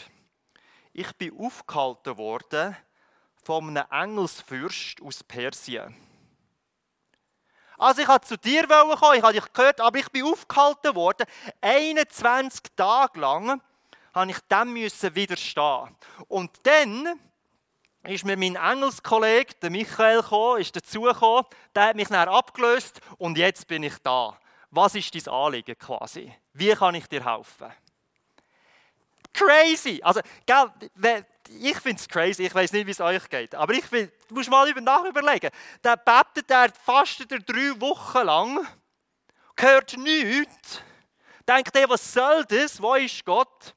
ich 0.93 1.13
bin 1.15 1.37
aufgehalten 1.37 2.17
worden, 2.17 2.77
von 3.43 3.77
einem 3.77 3.87
Engelsfürst 3.91 5.03
aus 5.03 5.25
Persien. 5.25 5.97
Also 7.79 8.03
ich 8.03 8.09
wollte 8.09 8.29
zu 8.29 8.39
dir 8.39 8.67
kommen, 8.69 9.17
ich 9.17 9.23
habe 9.23 9.33
dich 9.33 9.53
gehört, 9.53 9.81
aber 9.81 9.99
ich 9.99 10.09
bin 10.11 10.25
aufgehalten 10.25 10.95
worden. 10.95 11.27
21 11.61 12.63
Tage 12.77 13.19
lang 13.19 13.61
habe 14.15 14.31
ich 14.31 14.39
dem 14.41 14.75
widerstehen. 14.75 15.97
Und 16.29 16.51
dann 16.63 17.19
ist 18.05 18.25
mir 18.25 18.37
mein 18.37 18.57
Engelskollege, 18.57 19.55
der 19.55 19.71
Michael, 19.71 20.23
gekommen, 20.23 20.61
ist 20.61 20.77
dazugekommen, 20.77 21.45
der 21.75 21.87
hat 21.87 21.97
mich 21.97 22.09
dann 22.09 22.29
abgelöst 22.29 23.01
und 23.19 23.39
jetzt 23.39 23.67
bin 23.67 23.83
ich 23.83 23.97
da. 23.99 24.39
Was 24.71 24.95
ist 24.95 25.15
dein 25.15 25.33
Anliegen 25.33 25.77
quasi? 25.79 26.33
Wie 26.53 26.73
kann 26.75 26.95
ich 26.95 27.07
dir 27.07 27.25
helfen? 27.25 27.73
Crazy! 29.33 30.01
Also, 30.03 30.21
gell, 30.47 30.71
ich 31.61 31.79
finde 31.79 32.01
es 32.01 32.09
crazy, 32.09 32.45
ich 32.45 32.55
weiß 32.55 32.73
nicht, 32.73 32.87
wie 32.87 32.91
es 32.91 33.01
euch 33.01 33.29
geht. 33.29 33.55
Aber 33.55 33.73
ich 33.73 33.85
find, 33.85 34.11
du 34.29 34.35
musst 34.35 34.51
mal 34.51 34.69
über 34.69 34.81
überlegen. 35.09 35.51
Der 35.83 35.97
betet, 35.97 36.49
der 36.49 36.73
fastet 36.85 37.33
er 37.33 37.41
drei 37.41 37.81
Wochen 37.81 38.27
lang, 38.27 38.67
hört 39.57 39.97
nichts, 39.97 40.81
denkt 41.49 41.77
er, 41.77 41.89
was 41.89 42.13
soll 42.13 42.45
das, 42.47 42.81
wo 42.81 42.95
ist 42.95 43.25
Gott? 43.25 43.75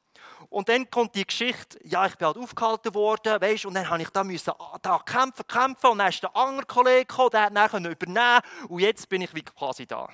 Und 0.50 0.70
dann 0.70 0.90
kommt 0.90 1.16
die 1.16 1.26
Geschichte, 1.26 1.78
ja, 1.84 2.06
ich 2.06 2.16
bin 2.16 2.28
halt 2.28 2.38
aufgehalten 2.38 2.94
worden, 2.94 3.42
weißt, 3.42 3.66
und 3.66 3.74
dann 3.74 3.90
habe 3.90 4.02
ich 4.02 4.10
da, 4.10 4.24
müssen, 4.24 4.54
da 4.82 5.00
kämpfen, 5.00 5.46
kämpfen, 5.48 5.90
und 5.90 5.98
dann 5.98 6.10
ist 6.10 6.24
der 6.24 6.36
andere 6.36 6.66
Kollege 6.66 7.06
gekommen, 7.06 7.32
der 7.32 7.44
hat 7.44 7.74
dann 7.74 7.86
übernehmen 7.86 8.40
und 8.70 8.80
jetzt 8.80 9.10
bin 9.10 9.22
ich 9.22 9.34
wie 9.34 9.42
quasi 9.42 9.86
da. 9.86 10.08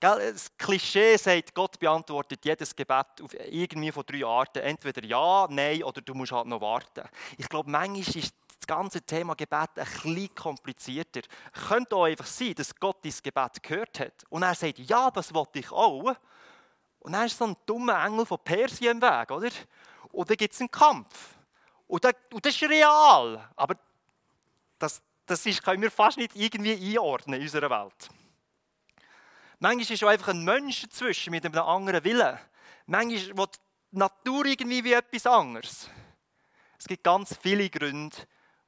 Das 0.00 0.56
Klischee 0.56 1.16
sagt, 1.16 1.54
Gott 1.54 1.78
beantwortet 1.78 2.44
jedes 2.44 2.74
Gebet 2.74 3.06
auf 3.20 3.34
irgendwie 3.34 3.90
von 3.90 4.04
drei 4.06 4.24
Arten. 4.24 4.60
Entweder 4.60 5.04
ja, 5.04 5.48
nein 5.50 5.82
oder 5.82 6.00
du 6.00 6.14
musst 6.14 6.30
halt 6.30 6.46
noch 6.46 6.60
warten. 6.60 7.08
Ich 7.36 7.48
glaube, 7.48 7.68
manchmal 7.68 8.00
ist 8.00 8.32
das 8.58 8.66
ganze 8.66 9.02
Thema 9.02 9.34
Gebet 9.34 9.70
ein 9.74 9.84
bisschen 9.84 10.34
komplizierter. 10.36 11.22
Könnte 11.68 11.96
auch 11.96 12.04
einfach 12.04 12.26
sein, 12.26 12.54
dass 12.54 12.74
Gott 12.76 13.04
dein 13.04 13.14
Gebet 13.22 13.62
gehört 13.62 13.98
hat. 13.98 14.24
Und 14.28 14.44
er 14.44 14.54
sagt, 14.54 14.78
ja, 14.78 15.10
das 15.10 15.34
wollte 15.34 15.58
ich 15.58 15.72
auch. 15.72 16.14
Und 17.00 17.12
dann 17.12 17.26
ist 17.26 17.38
so 17.38 17.46
ein 17.46 17.56
dummer 17.66 18.04
Engel 18.04 18.24
von 18.24 18.38
Persien 18.38 18.96
im 18.98 19.02
Weg, 19.02 19.30
oder? 19.32 19.50
Und 20.12 20.30
dann 20.30 20.36
gibt 20.36 20.54
es 20.54 20.60
einen 20.60 20.70
Kampf. 20.70 21.34
Und 21.88 22.04
das, 22.04 22.14
und 22.32 22.44
das 22.44 22.54
ist 22.54 22.68
real. 22.68 23.48
Aber 23.56 23.74
das, 24.78 25.02
das 25.26 25.44
ist, 25.44 25.62
können 25.62 25.82
wir 25.82 25.90
fast 25.90 26.18
nicht 26.18 26.36
irgendwie 26.36 26.74
einordnen 26.74 27.40
in 27.40 27.42
unserer 27.42 27.70
Welt. 27.70 28.08
Manchmal 29.60 29.94
ist 29.94 30.04
auch 30.04 30.08
einfach 30.08 30.28
ein 30.28 30.44
Mensch 30.44 30.82
dazwischen 30.82 31.32
mit 31.32 31.44
einem 31.44 31.58
anderen 31.58 32.04
Willen. 32.04 32.38
Manchmal 32.86 33.36
will 33.36 33.46
die 33.92 33.98
Natur 33.98 34.46
irgendwie 34.46 34.84
wie 34.84 34.92
etwas 34.92 35.26
anderes. 35.26 35.90
Es 36.78 36.86
gibt 36.86 37.02
ganz 37.02 37.36
viele 37.42 37.68
Gründe, 37.68 38.16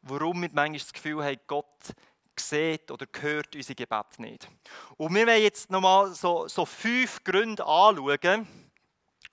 warum 0.02 0.42
wir 0.42 0.50
manchmal 0.52 0.80
das 0.80 0.92
Gefühl 0.92 1.22
haben, 1.24 1.40
Gott 1.46 1.94
sieht 2.36 2.90
oder 2.90 3.06
hört 3.20 3.54
unser 3.54 3.74
Gebet 3.74 4.18
nicht. 4.18 4.48
Und 4.96 5.14
wir 5.14 5.26
wollen 5.26 5.42
jetzt 5.42 5.70
nochmal 5.70 6.12
so, 6.12 6.48
so 6.48 6.66
fünf 6.66 7.22
Gründe 7.22 7.64
anschauen, 7.64 8.48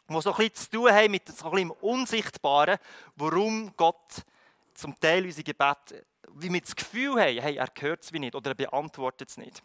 die 0.10 0.22
so 0.22 0.34
bisschen 0.34 0.54
zu 0.54 0.70
tun 0.70 0.92
haben 0.92 1.12
mit 1.12 1.28
so 1.28 1.46
ein 1.46 1.52
bisschen 1.52 1.72
Unsichtbaren, 1.72 2.78
warum 3.16 3.76
Gott 3.76 4.24
zum 4.76 5.00
Teil 5.00 5.26
unser 5.26 5.42
Gebet, 5.42 6.06
wie 6.34 6.54
wir 6.54 6.62
das 6.62 6.76
Gefühl 6.76 7.20
haben, 7.20 7.40
hey, 7.40 7.56
er 7.56 7.70
hört 7.80 8.04
es 8.04 8.14
wie 8.14 8.20
nicht 8.20 8.36
oder 8.36 8.52
er 8.52 8.56
beantwortet 8.56 9.30
es 9.30 9.38
nicht. 9.38 9.64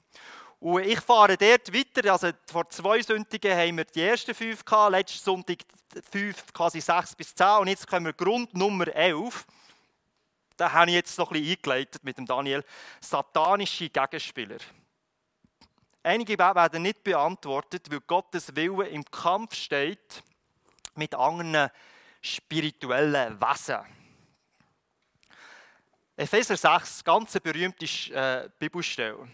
Und 0.62 0.84
ich 0.84 1.00
fahre 1.00 1.36
dort 1.36 1.74
weiter. 1.74 2.12
Also 2.12 2.30
vor 2.46 2.70
zwei 2.70 3.02
Sündigen 3.02 3.50
haben 3.50 3.78
wir 3.78 3.84
die 3.84 4.00
ersten 4.00 4.32
fünf 4.32 4.64
gehabt, 4.64 4.92
letzten 4.92 5.18
Sonntag 5.18 5.56
fünf, 6.08 6.52
quasi 6.52 6.80
sechs 6.80 7.16
bis 7.16 7.34
zehn. 7.34 7.58
Und 7.58 7.66
jetzt 7.66 7.84
kommen 7.84 8.06
wir 8.06 8.12
Grund 8.12 8.54
Nummer 8.54 8.86
elf. 8.86 9.44
Da 10.56 10.70
habe 10.70 10.90
ich 10.90 10.94
jetzt 10.94 11.18
noch 11.18 11.32
ein 11.32 11.40
bisschen 11.40 11.56
eingeleitet 11.56 12.04
mit 12.04 12.16
dem 12.16 12.26
Daniel. 12.26 12.64
Satanische 13.00 13.88
Gegenspieler. 13.88 14.58
Einige 16.04 16.38
werden 16.38 16.82
nicht 16.82 17.02
beantwortet, 17.02 17.90
weil 17.90 18.00
Gottes 18.00 18.54
Wille 18.54 18.86
im 18.86 19.04
Kampf 19.04 19.56
steht 19.56 20.22
mit 20.94 21.12
anderen 21.12 21.72
spirituellen 22.20 23.40
Wesen. 23.40 23.80
Epheser 26.14 26.56
6, 26.56 27.02
ganz 27.02 27.32
berühmte 27.40 27.84
äh, 28.14 28.48
Bibelstelle. 28.60 29.26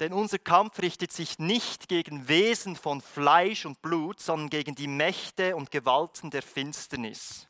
Denn 0.00 0.12
unser 0.12 0.38
Kampf 0.38 0.80
richtet 0.80 1.12
sich 1.12 1.38
nicht 1.38 1.88
gegen 1.88 2.28
Wesen 2.28 2.76
von 2.76 3.00
Fleisch 3.00 3.64
und 3.64 3.80
Blut, 3.80 4.20
sondern 4.20 4.50
gegen 4.50 4.74
die 4.74 4.88
Mächte 4.88 5.56
und 5.56 5.70
Gewalten 5.70 6.30
der 6.30 6.42
Finsternis. 6.42 7.48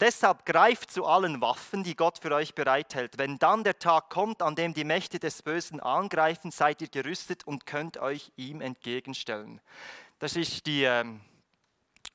Deshalb 0.00 0.46
greift 0.46 0.90
zu 0.90 1.04
allen 1.04 1.42
Waffen, 1.42 1.84
die 1.84 1.94
Gott 1.94 2.18
für 2.20 2.34
euch 2.34 2.54
bereithält. 2.54 3.18
Wenn 3.18 3.38
dann 3.38 3.64
der 3.64 3.78
Tag 3.78 4.08
kommt, 4.08 4.40
an 4.40 4.54
dem 4.54 4.72
die 4.72 4.84
Mächte 4.84 5.18
des 5.18 5.42
Bösen 5.42 5.78
angreifen, 5.78 6.50
seid 6.50 6.80
ihr 6.80 6.88
gerüstet 6.88 7.46
und 7.46 7.66
könnt 7.66 7.98
euch 7.98 8.32
ihm 8.36 8.62
entgegenstellen. 8.62 9.60
Das 10.18 10.36
ist 10.36 10.64
die 10.66 10.84
ähm, 10.84 11.20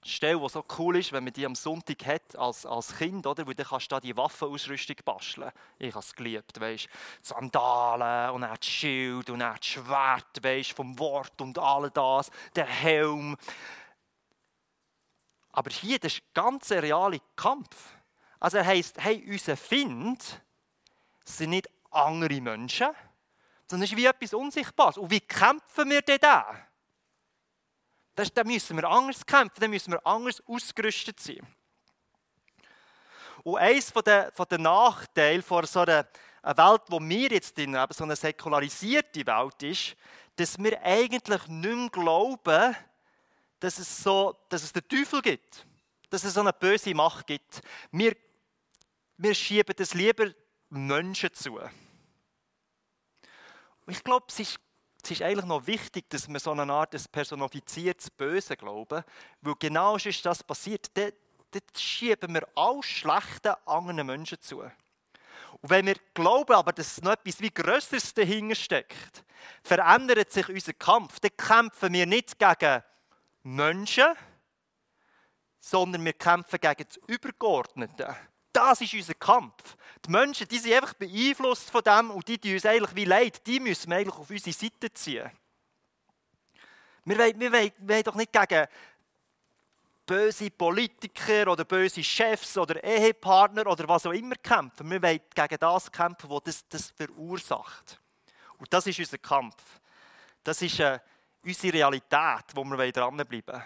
Stelle, 0.08 0.40
die 0.40 0.50
so 0.50 0.64
cool 0.78 0.98
ist, 0.98 1.12
wenn 1.12 1.24
man 1.24 1.34
die 1.34 1.46
am 1.46 1.56
Sonntag 1.56 2.06
hat 2.06 2.36
als, 2.36 2.66
als 2.66 2.96
Kind, 2.96 3.26
oder? 3.26 3.48
Weil 3.48 3.56
dann 3.56 3.66
kannst 3.66 3.92
du 3.92 3.96
da 3.96 4.00
die 4.00 4.16
Waffenausrüstung 4.16 4.98
basteln. 5.04 5.52
Ich 5.80 5.94
habe 5.94 6.06
es 6.06 6.16
geliebt, 6.16 6.60
weißt 6.60 6.88
Sandalen 7.22 8.32
und 8.32 8.42
dann 8.42 8.56
das 8.56 8.66
Schild 8.66 9.30
und 9.30 9.40
dann 9.40 9.56
das 9.56 9.66
Schwert, 9.66 10.44
weißt 10.44 10.74
vom 10.74 10.98
Wort 11.00 11.42
und 11.42 11.58
all 11.58 11.90
das, 11.90 12.30
der 12.56 12.68
Helm. 12.68 13.36
Aber 15.52 15.72
hier, 15.72 15.98
das 15.98 16.14
ist 16.14 16.22
ein 16.22 16.34
ganz 16.34 16.72
realer 16.72 17.20
Kampf. 17.36 17.96
Also 18.40 18.58
er 18.58 18.66
heisst, 18.66 19.04
hey, 19.04 19.26
unser 19.28 19.58
Find 19.58 20.42
sind 21.24 21.50
nicht 21.50 21.70
andere 21.90 22.42
Menschen, 22.42 22.90
sondern 23.68 23.86
es 23.86 23.92
ist 23.92 23.98
wie 23.98 24.06
etwas 24.06 24.34
Unsichtbares. 24.34 24.98
Und 24.98 25.10
wie 25.10 25.22
kämpfen 25.22 25.90
wir 25.90 26.02
denn 26.02 26.20
da? 26.22 26.68
Das, 28.16 28.34
da 28.34 28.44
müssen 28.44 28.78
wir 28.78 28.90
anders 28.90 29.26
kämpfen, 29.26 29.60
da 29.60 29.68
müssen 29.68 29.92
wir 29.92 30.06
anders 30.06 30.42
ausgerüstet 30.48 31.20
sein. 31.20 31.46
Und 33.44 33.58
eines 33.58 33.92
der, 33.92 34.32
der 34.32 34.58
Nachteile 34.58 35.44
von 35.44 35.66
so 35.66 35.82
einer, 35.82 36.08
Welt, 36.44 36.82
wo 36.90 37.00
wir 37.00 37.30
jetzt 37.30 37.58
in 37.58 37.78
so 37.90 38.04
eine 38.04 38.16
säkularisierte 38.16 39.26
Welt 39.26 39.64
ist, 39.64 39.96
dass 40.36 40.58
wir 40.60 40.82
eigentlich 40.84 41.48
nicht 41.48 41.50
mehr 41.50 41.90
glauben, 41.90 42.76
dass 43.60 43.80
es, 43.80 44.04
so, 44.04 44.38
dass 44.50 44.64
es 44.64 44.72
den 44.72 44.88
Teufel 44.88 45.22
gibt, 45.22 45.66
dass 46.10 46.24
es 46.24 46.36
so 46.36 46.42
eine 46.42 46.54
böse 46.54 46.94
Macht 46.94 47.28
gibt. 47.28 47.62
Wir, 47.92 48.16
wir 49.18 49.34
schieben 49.34 49.76
das 49.76 49.94
lieber 49.94 50.32
Menschen 50.70 51.34
zu. 51.34 51.58
Und 51.58 51.72
ich 53.88 54.04
glaube, 54.04 54.26
es 54.30 54.40
ist 54.40 54.60
es 55.06 55.12
ist 55.12 55.22
eigentlich 55.22 55.46
noch 55.46 55.68
wichtig, 55.68 56.10
dass 56.10 56.28
wir 56.28 56.40
so 56.40 56.52
eine 56.52 56.72
Art 56.74 56.94
des 56.94 57.08
personifiziertes 57.08 58.10
Böse 58.10 58.58
glauben, 58.58 59.04
weil 59.42 59.56
genau 59.60 59.96
ist 59.98 60.26
das 60.26 60.44
passiert. 60.44 60.96
Dort, 60.98 61.14
dort 61.52 61.80
schieben 61.80 62.34
wir 62.34 62.48
all 62.56 62.82
Schlechte 62.82 63.56
anderen 63.68 64.08
Menschen 64.08 64.42
zu. 64.42 64.62
Und 64.62 64.72
wenn 65.70 65.86
wir 65.86 65.96
glauben, 66.14 66.54
aber 66.54 66.74
dass 66.74 67.02
noch 67.02 67.12
etwas 67.12 67.40
wie 67.40 67.52
Größeres 67.52 68.14
dahinter 68.16 68.56
steckt, 68.56 69.24
verändert 69.64 70.32
sich 70.32 70.50
unser 70.50 70.74
Kampf. 70.74 71.20
Dann 71.20 71.38
kämpfen 71.38 71.94
wir 71.94 72.06
nicht 72.06 72.40
gegen 72.40 72.84
Menschen, 73.44 74.14
sondern 75.60 76.04
wir 76.04 76.14
kämpfen 76.14 76.60
gegen 76.60 76.86
das 76.88 76.98
Übergeordnete. 77.08 78.16
Das 78.56 78.80
ist 78.80 78.94
unser 78.94 79.16
Kampf. 79.16 79.76
Die 80.06 80.10
Menschen, 80.10 80.48
die 80.48 80.60
sind 80.60 80.76
einfach 80.76 80.94
beeinflusst 80.94 81.70
von 81.70 81.82
dem 81.82 82.10
und 82.12 82.26
die 82.26 82.38
tun 82.38 82.54
uns 82.54 82.66
eigentlich 82.66 82.96
wie 82.96 83.04
leid. 83.04 83.46
Die 83.46 83.60
müssen 83.60 83.90
wir 83.90 83.98
eigentlich 83.98 84.16
auf 84.16 84.30
unsere 84.30 84.56
Seite 84.56 84.94
ziehen. 84.94 85.30
Wir 87.04 87.18
wollen, 87.18 87.38
wir 87.38 87.52
wollen, 87.52 87.72
wir 87.80 87.96
wollen 87.96 88.04
doch 88.04 88.16
nicht 88.16 88.32
gegen 88.32 88.66
böse 90.06 90.50
Politiker 90.52 91.52
oder 91.52 91.66
böse 91.66 92.02
Chefs 92.02 92.58
oder 92.58 92.82
Ehepartner 92.82 93.68
oder 93.68 93.90
was 93.90 94.06
auch 94.06 94.14
immer 94.14 94.36
kämpfen. 94.36 94.90
Wir 94.90 95.02
wollen 95.02 95.20
gegen 95.34 95.58
das 95.60 95.92
kämpfen, 95.92 96.30
was 96.30 96.44
das, 96.46 96.68
das 96.70 96.92
verursacht. 96.92 98.00
Und 98.58 98.72
das 98.74 98.88
ist 98.88 99.00
unser 99.00 99.18
Kampf. 99.18 99.82
Das 100.46 100.62
ist 100.62 100.80
äh, 100.80 101.00
unsere 101.44 101.74
Realität, 101.74 102.46
wo 102.54 102.64
wir 102.64 102.92
dranbleiben 102.94 103.44
wollen. 103.48 103.64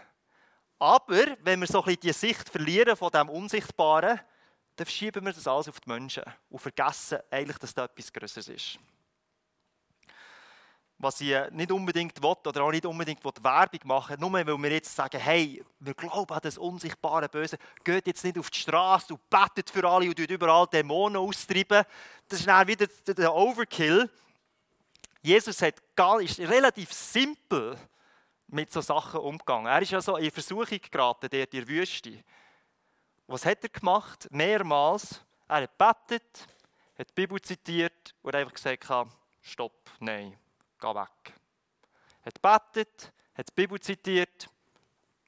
Aber 0.79 1.37
wenn 1.43 1.59
wir 1.59 1.67
so 1.67 1.79
ein 1.79 1.85
bisschen 1.85 2.01
die 2.01 2.13
Sicht 2.13 2.49
verlieren 2.49 2.97
von 2.97 3.11
dem 3.11 3.29
Unsichtbaren, 3.29 4.19
dann 4.79 4.85
verschieben 4.85 5.25
wir 5.25 5.33
das 5.33 5.45
alles 5.45 5.67
auf 5.67 5.81
die 5.81 5.89
Menschen 5.89 6.23
und 6.49 6.59
vergessen 6.59 7.19
eigentlich, 7.29 7.57
dass 7.57 7.73
da 7.73 7.83
etwas 7.83 8.13
Größeres 8.13 8.47
ist. 8.47 8.79
Was 10.97 11.19
ich 11.19 11.35
nicht 11.51 11.71
unbedingt 11.71 12.21
will, 12.21 12.35
oder 12.45 12.63
auch 12.63 12.71
nicht 12.71 12.85
unbedingt 12.85 13.23
will, 13.23 13.31
Werbung 13.41 13.79
machen 13.83 14.19
nur 14.19 14.31
weil 14.31 14.45
wir 14.45 14.71
jetzt 14.71 14.95
sagen, 14.95 15.19
hey, 15.19 15.61
wir 15.79 15.93
glauben 15.93 16.33
an 16.33 16.39
das 16.41 16.57
unsichtbare 16.57 17.27
Böse, 17.27 17.57
geht 17.83 18.07
jetzt 18.07 18.23
nicht 18.23 18.37
auf 18.37 18.49
die 18.49 18.59
Straße 18.59 19.13
und 19.13 19.29
betet 19.29 19.69
für 19.69 19.85
alle 19.85 20.07
und 20.07 20.19
überall 20.19 20.67
Dämonen 20.67 21.17
austreiben. 21.17 21.83
Das 22.29 22.39
ist 22.39 22.47
dann 22.47 22.67
wieder 22.67 22.87
der 22.87 23.33
Overkill. 23.33 24.09
Jesus 25.21 25.61
hat, 25.61 25.75
ist 26.21 26.39
relativ 26.39 26.93
simpel 26.93 27.77
mit 28.47 28.71
solchen 28.71 28.87
Sachen 28.87 29.19
umgegangen. 29.19 29.67
Er 29.67 29.81
ist 29.81 29.91
ja 29.91 29.99
so 29.99 30.15
in 30.15 30.31
Versuchung 30.31 30.79
geraten, 30.89 31.29
der 31.29 31.47
der 31.47 31.67
Wüste. 31.67 32.23
Was 33.31 33.45
hat 33.45 33.61
er 33.61 33.69
gemacht? 33.69 34.27
Mehrmals. 34.31 35.23
Er 35.47 35.61
hat 35.61 35.77
gebetet, 35.77 36.47
hat 36.97 37.09
die 37.09 37.13
Bibel 37.13 37.39
zitiert 37.39 38.15
und 38.23 38.33
einfach 38.33 38.53
gesagt, 38.55 38.87
stopp, 39.39 39.91
nein, 39.99 40.35
geh 40.79 40.87
weg. 40.87 41.33
Er 42.23 42.25
hat 42.25 42.73
gebetet, 42.73 43.13
hat 43.35 43.49
die 43.49 43.53
Bibel 43.53 43.79
zitiert, 43.79 44.49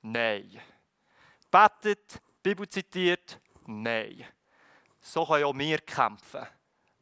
nein. 0.02 0.60
Betet, 1.52 2.20
Bibel 2.42 2.68
zitiert, 2.68 3.40
nein. 3.68 4.26
So 5.00 5.24
können 5.24 5.44
auch 5.44 5.56
wir 5.56 5.78
kämpfen 5.78 6.48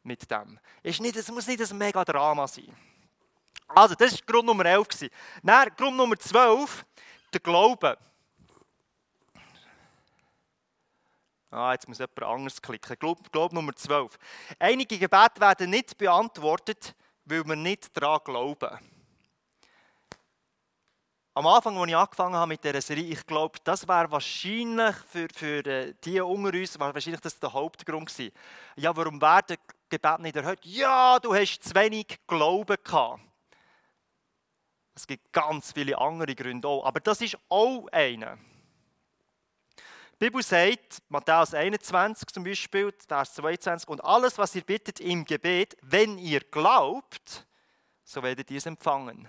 mit 0.02 0.30
dem. 0.30 0.60
Es 0.82 1.00
muss 1.30 1.46
nicht 1.46 1.62
ein 1.62 1.78
mega 1.78 2.04
Drama 2.04 2.46
sein. 2.46 2.76
Also, 3.68 3.94
das 3.94 4.12
war 4.12 4.20
Grund 4.26 4.46
Nummer 4.46 4.66
11. 4.66 5.10
Dann, 5.42 5.70
Grund 5.78 5.96
Nummer 5.96 6.18
12, 6.18 6.84
der 7.32 7.40
Glaube. 7.40 7.96
Ah, 11.50 11.72
jetzt 11.72 11.88
muss 11.88 11.98
jemand 11.98 12.22
anders 12.22 12.62
klicken. 12.62 12.96
Glaub, 12.98 13.32
glaub 13.32 13.52
Nummer 13.52 13.74
12. 13.74 14.16
Einige 14.58 14.98
Gebete 14.98 15.40
werden 15.40 15.70
nicht 15.70 15.98
beantwortet, 15.98 16.94
weil 17.24 17.44
wir 17.44 17.56
nicht 17.56 17.96
daran 17.96 18.20
glauben. 18.24 18.78
Am 21.34 21.46
Anfang, 21.46 21.76
als 21.76 21.88
ich 21.88 21.96
angefangen 21.96 22.34
habe 22.34 22.48
mit 22.48 22.62
dieser 22.62 22.80
Serie, 22.80 23.04
ich 23.04 23.26
glaube, 23.26 23.58
das 23.64 23.86
wäre 23.88 24.10
wahrscheinlich 24.10 24.94
für, 24.96 25.26
für 25.34 25.64
äh, 25.66 25.94
die 26.04 26.20
unter 26.20 26.56
uns, 26.56 26.78
wahrscheinlich 26.78 27.20
das 27.20 27.38
der 27.38 27.52
Hauptgrund 27.52 28.08
gewesen. 28.08 28.32
Ja, 28.76 28.96
warum 28.96 29.20
werden 29.20 29.56
Gebete 29.88 30.22
nicht 30.22 30.36
erhört? 30.36 30.64
Ja, 30.64 31.18
du 31.18 31.34
hast 31.34 31.62
zu 31.62 31.74
wenig 31.74 32.18
Glauben 32.26 32.76
gehabt. 32.82 33.22
Es 34.94 35.06
gibt 35.06 35.32
ganz 35.32 35.72
viele 35.72 35.98
andere 35.98 36.34
Gründe 36.34 36.68
auch, 36.68 36.84
aber 36.84 37.00
das 37.00 37.20
ist 37.22 37.38
auch 37.48 37.88
einer. 37.90 38.38
Die 40.20 40.26
Bibel 40.26 40.42
sagt, 40.42 41.02
Matthäus 41.08 41.54
21 41.54 42.28
zum 42.28 42.44
Beispiel, 42.44 42.92
Vers 43.08 43.32
22, 43.36 43.88
und 43.88 44.04
alles, 44.04 44.36
was 44.36 44.54
ihr 44.54 44.60
bittet 44.60 45.00
im 45.00 45.24
Gebet, 45.24 45.78
wenn 45.80 46.18
ihr 46.18 46.40
glaubt, 46.40 47.46
so 48.04 48.22
werdet 48.22 48.50
ihr 48.50 48.58
es 48.58 48.66
empfangen. 48.66 49.26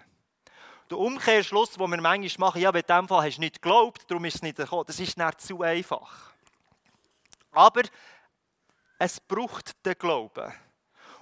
Der 0.89 0.98
Umkehrschluss, 0.98 1.71
den 1.71 1.89
wir 1.89 2.01
manchmal 2.01 2.50
machen, 2.50 2.62
ja, 2.62 2.71
in 2.71 2.81
diesem 2.81 3.07
Fall 3.07 3.25
hast 3.25 3.38
du 3.38 3.39
nicht 3.39 3.62
geglaubt, 3.62 4.03
darum 4.12 4.25
ist 4.25 4.36
es 4.36 4.41
nicht 4.41 4.57
gekommen, 4.57 4.83
das 4.86 5.00
ist 5.00 5.17
nicht 5.17 5.39
zu 5.39 5.62
einfach. 5.62 6.33
Aber 7.53 7.83
es 9.00 9.17
braucht 9.21 9.86
den 9.86 9.98
Glauben. 9.98 10.51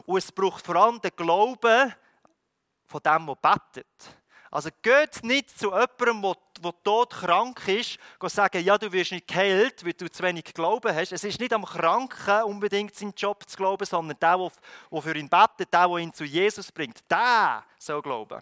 Und 0.08 0.18
es 0.18 0.32
braucht 0.32 0.66
vor 0.66 0.78
allem 0.78 1.00
den 1.00 1.16
Glauben 1.16 1.94
von 2.88 3.02
dem, 3.04 3.28
der 3.28 3.36
betet. 3.36 4.18
Also 4.50 4.72
geht 4.82 5.24
nicht 5.24 5.60
zu 5.60 5.68
jemandem, 5.68 6.24
der, 6.24 6.36
der 6.64 6.74
tot 6.84 7.12
krank 7.12 7.68
ist, 7.68 7.98
sagen, 8.22 8.64
ja, 8.64 8.78
du 8.78 8.92
wirst 8.92 9.12
nicht 9.12 9.28
geheilt, 9.28 9.86
weil 9.86 9.94
du 9.94 10.10
zu 10.10 10.24
wenig 10.24 10.46
Glauben 10.54 10.94
hast. 10.94 11.12
Es 11.12 11.24
ist 11.24 11.40
nicht 11.40 11.54
am 11.54 11.66
Kranken 11.66 12.44
unbedingt 12.44 12.96
seinen 12.96 13.14
Job 13.16 13.48
zu 13.48 13.58
glauben, 13.58 13.86
sondern 13.86 14.18
der, 14.20 14.38
der, 14.38 14.52
der 14.92 15.02
für 15.02 15.18
ihn 15.18 15.30
betet, 15.30 15.74
der, 15.74 15.88
der 15.88 15.98
ihn 15.98 16.14
zu 16.14 16.24
Jesus 16.24 16.72
bringt, 16.72 17.00
der 17.10 17.64
soll 17.78 18.02
glauben. 18.02 18.42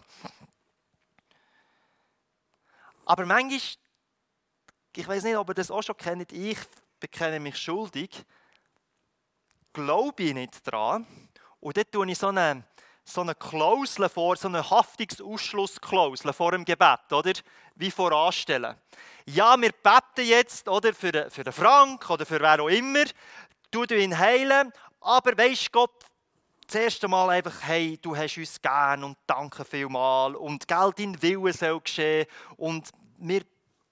Aber 3.04 3.24
manchmal, 3.24 3.60
ich 4.94 5.08
weiß 5.08 5.24
nicht, 5.24 5.36
ob 5.36 5.48
ihr 5.48 5.54
das 5.54 5.70
auch 5.70 5.82
schon 5.82 5.96
kennt, 5.96 6.32
ich 6.32 6.58
bekenne 7.00 7.40
mich 7.40 7.56
schuldig, 7.56 8.10
glaube 9.72 10.22
ich 10.22 10.34
nicht 10.34 10.70
dran. 10.70 11.06
Und 11.60 11.76
dort 11.76 11.90
tue 11.90 12.10
ich 12.10 12.18
so 12.18 12.28
eine, 12.28 12.64
so 13.08 13.22
eine 13.22 13.34
Klausel 13.34 14.08
vor, 14.08 14.36
so 14.36 14.48
eine 14.48 14.68
Haftungsausschlussklausel 14.68 16.32
vor 16.32 16.52
dem 16.52 16.64
Gebet, 16.64 17.10
oder? 17.10 17.32
Wie 17.74 17.90
voranstellen. 17.90 18.76
Ja, 19.24 19.60
wir 19.60 19.72
beten 19.72 20.28
jetzt, 20.28 20.68
oder? 20.68 20.92
Für, 20.92 21.30
für 21.30 21.44
den 21.44 21.52
Frank 21.52 22.08
oder 22.10 22.26
für 22.26 22.40
wer 22.40 22.60
auch 22.62 22.68
immer. 22.68 23.04
Du 23.70 23.84
ihn 23.84 24.18
heilen. 24.18 24.72
Aber 25.00 25.36
weisst 25.38 25.72
Gott, 25.72 26.04
das 26.66 26.74
erste 26.74 27.08
Mal 27.08 27.30
einfach, 27.30 27.62
hey, 27.62 27.98
du 28.00 28.14
hast 28.14 28.36
uns 28.36 28.60
gern 28.60 29.04
und 29.04 29.16
danke 29.26 29.64
vielmal 29.64 30.34
und 30.34 30.68
Geld 30.68 30.98
in 30.98 31.22
Wille 31.22 31.52
soll 31.52 31.80
geschehen 31.80 32.26
und 32.56 32.90
wir 33.18 33.42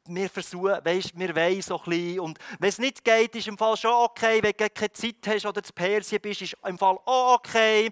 wir 0.08 0.30
versuchen, 0.30 0.84
weißt, 0.84 1.18
wir 1.18 1.34
wollen 1.34 1.62
so 1.62 1.78
ein 1.78 1.84
bisschen. 1.90 2.20
Und 2.20 2.38
wenn 2.58 2.68
es 2.68 2.78
nicht 2.78 3.04
geht, 3.04 3.34
ist 3.34 3.48
im 3.48 3.58
Fall 3.58 3.76
schon 3.76 3.92
okay. 3.92 4.42
Wenn 4.42 4.52
du 4.52 4.70
keine 4.70 4.92
Zeit 4.92 5.16
hast 5.26 5.46
oder 5.46 5.62
zu 5.62 5.72
Persien 5.72 6.20
bist, 6.20 6.42
ist 6.42 6.56
im 6.64 6.78
Fall 6.78 6.98
auch 7.04 7.34
okay. 7.34 7.90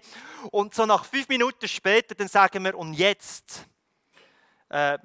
Und 0.51 0.73
so 0.73 0.85
nach 0.85 1.05
fünf 1.05 1.27
Minuten 1.27 1.67
später, 1.67 2.15
dann 2.15 2.27
sagen 2.27 2.63
wir, 2.63 2.77
und 2.77 2.93
jetzt, 2.93 3.65
äh, 4.69 4.97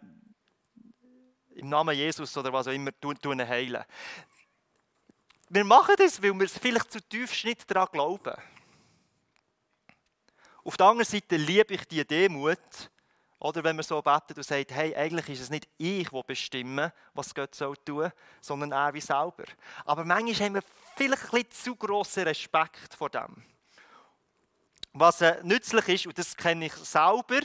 im 1.54 1.68
Namen 1.68 1.94
Jesus 1.94 2.36
oder 2.36 2.52
was 2.52 2.68
auch 2.68 2.72
immer, 2.72 2.90
tun, 3.00 3.18
tun 3.20 3.46
heilen. 3.46 3.84
Wir 5.48 5.64
machen 5.64 5.94
das, 5.98 6.22
weil 6.22 6.32
wir 6.32 6.46
es 6.46 6.56
vielleicht 6.56 6.92
zu 6.92 7.00
tief 7.00 7.44
nicht 7.44 7.70
daran 7.70 7.88
glauben. 7.92 8.34
Auf 10.64 10.76
der 10.76 10.86
anderen 10.86 11.10
Seite 11.10 11.36
liebe 11.36 11.74
ich 11.74 11.84
die 11.88 12.06
Demut, 12.06 12.58
oder 13.40 13.64
wenn 13.64 13.74
man 13.74 13.82
so 13.82 14.00
betet 14.02 14.36
und 14.36 14.42
sagt, 14.42 14.70
hey, 14.70 14.94
eigentlich 14.94 15.30
ist 15.30 15.40
es 15.40 15.50
nicht 15.50 15.66
ich, 15.78 16.10
der 16.10 16.22
bestimme, 16.22 16.92
was 17.14 17.34
Gott 17.34 17.54
soll 17.54 17.76
tun, 17.78 18.12
sondern 18.40 18.72
er 18.72 18.92
wie 18.92 19.00
selber. 19.00 19.44
Aber 19.86 20.04
manchmal 20.04 20.46
haben 20.46 20.54
wir 20.56 20.62
vielleicht 20.94 21.32
ein 21.32 21.50
zu 21.50 21.74
grossen 21.74 22.24
Respekt 22.24 22.94
vor 22.94 23.08
dem. 23.08 23.42
Was 24.92 25.22
äh, 25.22 25.40
nützlich 25.42 25.88
ist, 25.88 26.06
und 26.06 26.18
das 26.18 26.36
kenne 26.36 26.66
ich 26.66 26.74
selber 26.74 27.40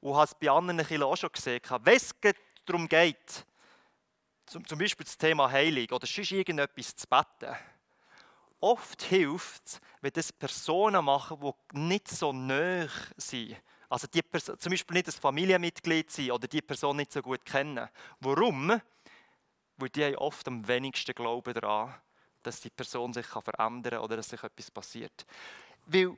und 0.00 0.14
habe 0.14 0.24
es 0.24 0.34
bei 0.34 0.50
anderen 0.50 1.02
auch 1.02 1.16
schon 1.16 1.32
gesehen, 1.32 1.62
wenn 1.82 1.96
es 1.96 2.14
darum 2.66 2.86
geht, 2.86 3.46
zum, 4.44 4.66
zum 4.66 4.78
Beispiel 4.78 5.04
das 5.04 5.16
Thema 5.16 5.50
Heilung 5.50 5.86
oder 5.92 6.06
sonst 6.06 6.30
irgendetwas 6.30 6.94
zu 6.94 7.06
beten, 7.06 7.56
oft 8.60 9.02
hilft 9.02 9.66
es, 9.66 9.80
wenn 10.02 10.12
das 10.12 10.30
Personen 10.30 11.04
machen, 11.04 11.40
die 11.40 11.78
nicht 11.78 12.08
so 12.08 12.32
nah 12.32 12.86
sind 13.16 13.56
also 13.88 14.06
die 14.06 14.22
Person, 14.22 14.58
zum 14.58 14.70
Beispiel 14.70 14.94
nicht 14.94 15.08
ein 15.08 15.12
Familienmitglied 15.12 16.10
sein 16.10 16.30
oder 16.30 16.48
die 16.48 16.62
Person 16.62 16.96
nicht 16.96 17.12
so 17.12 17.22
gut 17.22 17.44
kennen. 17.44 17.88
Warum? 18.20 18.80
Weil 19.76 19.88
die 19.90 20.04
haben 20.04 20.16
oft 20.16 20.46
am 20.48 20.66
wenigsten 20.66 21.14
Glauben 21.14 21.54
daran, 21.54 21.94
dass 22.42 22.60
die 22.60 22.70
Person 22.70 23.12
sich 23.12 23.26
verändern 23.26 23.92
kann 23.94 24.00
oder 24.00 24.16
dass 24.16 24.28
sich 24.28 24.42
etwas 24.42 24.70
passiert. 24.70 25.26
Weil, 25.86 26.16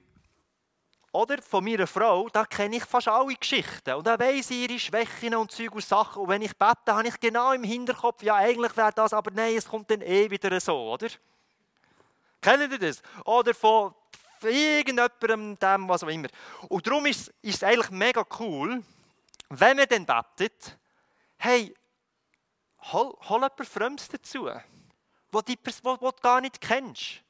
oder 1.13 1.41
von 1.43 1.65
meiner 1.65 1.87
Frau, 1.87 2.29
da 2.29 2.45
kenne 2.45 2.77
ich 2.77 2.85
fast 2.85 3.09
alle 3.09 3.35
Geschichten. 3.35 3.95
Und 3.95 4.07
da 4.07 4.19
weiss 4.19 4.51
ich 4.51 4.69
ihre 4.69 4.79
Schwächen 4.79 5.35
und 5.35 5.51
Zeug 5.51 5.75
und 5.75 5.85
Sachen. 5.85 6.23
Und 6.23 6.29
wenn 6.29 6.43
ich 6.43 6.57
bete, 6.57 6.95
habe 6.95 7.09
ich 7.09 7.19
genau 7.19 7.53
im 7.53 7.65
Hinterkopf, 7.65 8.23
ja, 8.23 8.37
eigentlich 8.37 8.77
wäre 8.77 8.93
das, 8.93 9.13
aber 9.13 9.31
nein, 9.31 9.57
es 9.57 9.67
kommt 9.67 9.91
dann 9.91 10.03
eh 10.03 10.31
wieder 10.31 10.61
so, 10.61 10.93
oder? 10.93 11.09
Kennen 12.41 12.71
ihr 12.71 12.79
das? 12.79 13.03
Oder 13.25 13.55
von 13.55 13.95
irgendjemandem, 14.45 15.59
dem, 15.59 15.89
was 15.89 16.03
auch 16.03 16.09
immer. 16.09 16.29
Und 16.69 16.87
darum 16.87 17.07
ist, 17.07 17.33
es 17.43 17.63
eigentlich 17.63 17.91
mega 17.91 18.25
cool, 18.39 18.83
wenn 19.51 19.77
man 19.77 19.87
dann 19.89 20.07
betet, 20.07 20.79
hey, 21.39 21.75
hol, 22.93 23.17
hol 23.29 23.37
jemanden 23.37 23.65
Fremdes 23.65 24.09
dazu, 24.09 24.49
wo 25.31 25.41
du 26.11 26.23
gar 26.23 26.41
nicht 26.41 26.61
kennst. 26.61 27.23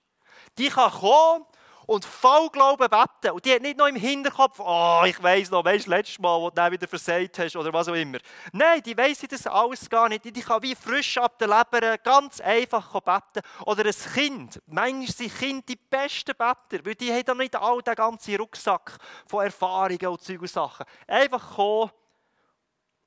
Die 0.57 0.69
kann 0.69 0.91
kommen 0.91 1.47
und 1.89 2.05
voll 2.05 2.51
Glauben 2.51 2.87
beten. 2.87 3.33
Und 3.33 3.45
die 3.47 3.55
hat 3.55 3.63
nicht 3.63 3.79
noch 3.79 3.87
im 3.87 3.97
Hinterkopf, 3.97 4.61
oh, 4.61 5.03
ich 5.07 5.21
weiß 5.23 5.51
noch, 5.51 5.65
weißt 5.65 5.87
du, 5.87 5.91
letztes 5.91 6.19
Mal, 6.19 6.39
wo 6.39 6.51
du 6.51 6.55
dann 6.55 6.71
wieder 6.71 6.87
versagt 6.87 7.39
hast 7.39 7.57
oder 7.57 7.73
was 7.73 7.89
auch 7.89 7.95
immer. 7.95 8.19
Nein, 8.53 8.83
die 8.83 8.95
weiss 8.95 9.21
das 9.21 9.47
alles 9.47 9.89
gar 9.89 10.07
nicht. 10.11 10.23
Die 10.23 10.33
kann 10.33 10.63
wie 10.63 10.75
frisch 10.75 11.17
ab 11.17 11.39
der 11.39 11.49
Leber 11.49 11.97
ganz 11.97 12.43
einfach 12.43 12.93
beten. 13.01 13.41
Oder 13.65 13.87
ein 13.87 14.13
Kind. 14.13 14.61
Manchmal 14.67 15.07
sind 15.07 15.39
Kinder 15.39 15.65
die 15.67 15.77
besten 15.77 16.35
Better, 16.37 16.85
weil 16.85 16.95
die 16.95 17.11
haben 17.11 17.25
dann 17.25 17.39
nicht 17.39 17.57
all 17.57 17.81
den 17.81 17.95
ganzen 17.95 18.37
Rucksack 18.37 18.99
von 19.27 19.47
Erfahrungen 19.47 20.09
und 20.09 20.21
Zeug 20.21 20.43
und 20.43 20.51
Sachen. 20.51 20.85
Einfach 21.07 21.55
kommen 21.55 21.91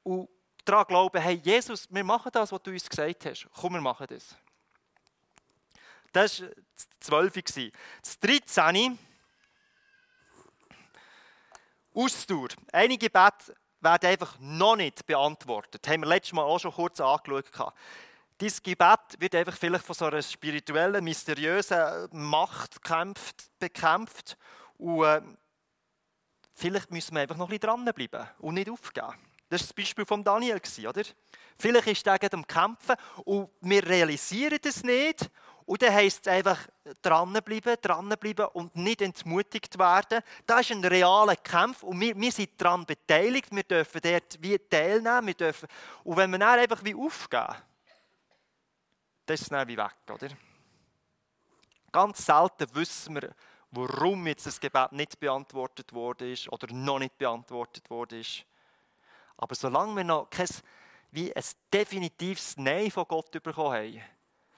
und 0.02 0.28
daran 0.66 0.88
glauben, 0.88 1.22
hey, 1.22 1.40
Jesus, 1.44 1.88
wir 1.92 2.04
machen 2.04 2.32
das, 2.34 2.52
was 2.52 2.64
du 2.64 2.72
uns 2.72 2.90
gesagt 2.90 3.28
hast. 3.28 3.48
Komm, 3.54 3.74
wir 3.74 3.82
machen 3.82 4.08
das. 4.10 4.36
Das 6.12 6.42
war 6.42 6.50
das 6.50 6.90
12. 7.00 7.34
Das 8.02 8.20
13. 8.20 9.00
Ausdauer. 11.94 12.50
Einige 12.72 13.10
Gebete 13.10 13.56
werden 13.82 14.10
einfach 14.10 14.40
noch 14.40 14.76
nicht 14.76 15.06
beantwortet. 15.06 15.86
Das 15.86 15.92
haben 15.92 16.02
wir 16.02 16.08
letztes 16.08 16.34
Mal 16.34 16.44
auch 16.44 16.60
schon 16.60 16.72
kurz 16.72 17.00
angeschaut. 17.00 17.74
Dieses 18.40 18.64
Gebet 18.64 19.00
wird 19.20 19.36
einfach 19.36 19.56
vielleicht 19.56 19.86
von 19.86 19.96
so 19.96 20.06
einer 20.06 20.22
spirituellen, 20.22 21.04
mysteriösen 21.04 22.08
Macht 22.12 22.82
bekämpft. 23.60 24.38
Und 24.78 25.04
äh, 25.04 25.22
vielleicht 26.56 26.92
müssen 26.92 27.14
wir 27.14 27.22
einfach 27.22 27.38
noch 27.38 27.48
ein 27.48 27.60
bisschen 27.60 27.84
dranbleiben 27.84 28.28
und 28.40 28.56
nicht 28.56 28.70
aufgeben. 28.70 29.14
Das 29.50 29.62
war 29.62 29.68
das 29.68 29.74
Beispiel 29.74 30.06
von 30.06 30.24
Daniel, 30.24 30.62
oder? 30.88 31.04
Vielleicht 31.58 31.88
ist 31.88 32.08
er 32.08 32.18
gegen 32.18 32.36
am 32.36 32.48
Kämpfen 32.48 32.96
und 33.26 33.50
wir 33.60 33.86
realisieren 33.86 34.58
das 34.62 34.82
nicht 34.82 35.30
und 35.72 35.82
dann 35.82 35.94
heisst 35.94 36.28
es 36.28 36.34
einfach 36.34 36.68
dranbleiben, 37.02 37.78
dranbleiben 37.82 38.46
und 38.48 38.76
nicht 38.76 39.02
entmutigt 39.02 39.80
werden. 39.80 40.22
Das 40.46 40.70
ist 40.70 40.72
ein 40.72 40.84
realer 40.84 41.38
Kampf 41.38 41.84
und 41.84 41.98
wir, 42.02 42.14
wir 42.20 42.32
sind 42.34 42.50
daran 42.60 42.86
beteiligt. 42.86 43.56
Wir 43.56 43.64
dürfen 43.64 44.02
dort 44.04 44.38
wie 44.42 44.60
teilnehmen. 44.60 45.28
Wir 45.28 45.34
dürfen, 45.34 45.70
und 46.04 46.18
wenn 46.18 46.30
wir 46.30 46.40
dann 46.40 46.60
einfach 46.60 46.84
wie 46.84 46.94
aufgeben, 46.94 47.56
dann 49.26 49.34
ist 49.34 49.44
es 49.44 49.48
dann 49.48 49.66
wie 49.66 49.78
weg, 49.78 49.96
oder? 50.14 50.28
Ganz 51.90 52.26
selten 52.26 52.76
wissen 52.76 53.16
wir, 53.16 53.34
warum 53.72 54.28
jetzt 54.28 54.48
das 54.48 54.60
Gebet 54.60 54.92
nicht 54.92 55.22
beantwortet 55.22 55.94
worden 55.94 56.34
ist 56.34 56.52
oder 56.52 56.68
noch 56.74 57.00
nicht 57.00 57.18
beantwortet 57.18 57.90
worden 57.90 58.20
ist. 58.20 58.44
Aber 59.38 59.56
solange 59.56 59.96
wir 59.96 60.04
noch 60.04 60.30
kein, 60.30 60.50
wie 61.12 61.34
ein 61.34 61.44
definitives 61.72 62.58
Nein 62.58 62.92
von 62.92 63.06
Gott 63.08 63.32
bekommen 63.42 63.74
haben, 63.74 64.02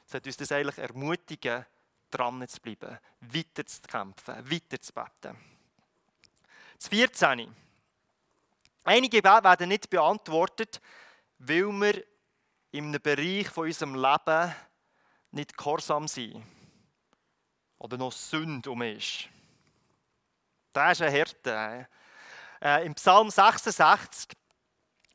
sollte 0.06 0.30
uns 0.30 0.38
das 0.38 0.52
eigentlich 0.52 0.78
ermutigen, 0.78 1.66
dran 2.10 2.48
zu 2.48 2.62
bleiben, 2.62 3.00
weiter 3.22 3.66
zu 3.66 3.82
kämpfen, 3.82 4.52
weiter 4.52 4.80
zu 4.80 4.94
beten. 4.94 5.38
Das 6.78 6.88
14. 6.90 7.56
Einige 8.84 9.22
Gebete 9.22 9.44
werden 9.44 9.70
nicht 9.70 9.90
beantwortet, 9.90 10.82
weil 11.40 11.72
wir 11.72 12.04
in 12.72 12.86
einem 12.86 13.02
Bereich 13.02 13.50
von 13.50 13.66
unserem 13.66 13.96
Leben 13.96 14.54
nicht 15.32 15.58
gehorsam 15.58 16.08
sind 16.08 16.44
oder 17.78 17.98
noch 17.98 18.12
Sünde 18.12 18.70
um 18.70 18.82
ist. 18.82 19.30
Das 20.74 20.94
ist 20.94 21.02
eine 21.02 21.12
Härte. 21.12 21.88
Äh, 22.62 22.86
Im 22.86 22.96
Psalm 22.96 23.30
66 23.30 24.36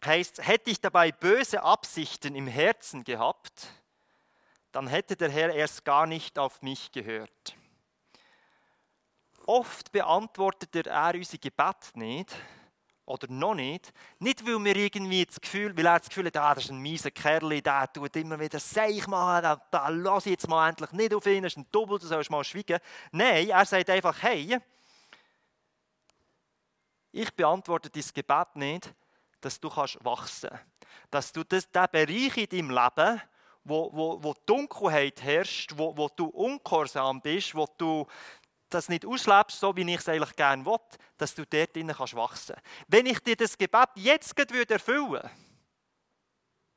heißt 0.04 0.46
hätte 0.46 0.70
ich 0.70 0.80
dabei 0.80 1.12
böse 1.12 1.62
Absichten 1.62 2.34
im 2.34 2.46
Herzen 2.46 3.04
gehabt, 3.04 3.68
dann 4.72 4.86
hätte 4.86 5.16
der 5.16 5.30
Herr 5.30 5.54
erst 5.54 5.84
gar 5.84 6.06
nicht 6.06 6.38
auf 6.38 6.62
mich 6.62 6.92
gehört. 6.92 7.56
Oft 9.46 9.92
beantwortet 9.92 10.86
er 10.86 11.14
unser 11.14 11.38
Gebet 11.38 11.90
nicht, 11.94 12.36
oder 13.08 13.26
noch 13.30 13.54
nicht, 13.54 13.92
nicht 14.18 14.46
weil 14.46 14.62
wir 14.62 14.76
irgendwie 14.76 15.24
das 15.24 15.40
Gefühl, 15.40 15.74
weil 15.76 15.86
er 15.86 15.98
das 15.98 16.08
Gefühl 16.08 16.26
hat, 16.26 16.36
ah, 16.36 16.54
das 16.54 16.64
ist 16.64 16.70
ein 16.70 16.78
mieser 16.78 17.10
Kerl, 17.10 17.60
der 17.62 17.90
tut 17.92 18.14
immer 18.16 18.38
wieder 18.38 18.60
Seich 18.60 19.06
machen, 19.06 19.42
da, 19.42 19.56
da 19.70 19.88
lass 19.88 20.26
ich 20.26 20.32
jetzt 20.32 20.48
mal 20.48 20.68
endlich 20.68 20.92
nicht 20.92 21.14
auf 21.14 21.24
ihn, 21.26 21.42
das 21.42 21.54
ist 21.54 21.56
ein 21.56 21.66
Double, 21.72 21.98
du 21.98 22.06
sollst 22.06 22.30
mal 22.30 22.44
schweigen. 22.44 22.78
Nein, 23.10 23.48
er 23.48 23.64
sagt 23.64 23.88
einfach, 23.88 24.22
hey, 24.22 24.58
ich 27.12 27.34
beantworte 27.34 27.88
dein 27.88 28.04
Gebet 28.14 28.56
nicht, 28.56 28.94
dass 29.40 29.58
du 29.58 29.70
kannst 29.70 30.04
wachsen. 30.04 30.50
Dass 31.10 31.32
du 31.32 31.44
das, 31.44 31.70
den 31.70 31.86
Bereich 31.90 32.36
in 32.36 32.48
deinem 32.48 32.70
Leben, 32.70 33.22
wo, 33.68 33.90
wo, 33.92 34.22
wo 34.22 34.34
Dunkelheit 34.46 35.22
herrscht, 35.22 35.72
wo, 35.76 35.96
wo 35.96 36.08
du 36.08 36.26
ungehorsam 36.26 37.20
bist, 37.20 37.54
wo 37.54 37.66
du 37.76 38.06
das 38.70 38.88
nicht 38.88 39.06
auslebst, 39.06 39.60
so 39.60 39.74
wie 39.76 39.90
ich 39.92 40.00
es 40.00 40.08
eigentlich 40.08 40.36
gerne 40.36 40.64
will, 40.64 40.78
dass 41.16 41.34
du 41.34 41.44
dort 41.46 41.74
drinnen 41.74 41.96
kannst 41.96 42.14
wachsen. 42.14 42.56
Wenn 42.86 43.06
ich 43.06 43.20
dir 43.20 43.36
das 43.36 43.56
Gebet 43.56 43.88
jetzt 43.94 44.34
gerade 44.36 44.68
erfüllen 44.68 45.10
würde, 45.10 45.30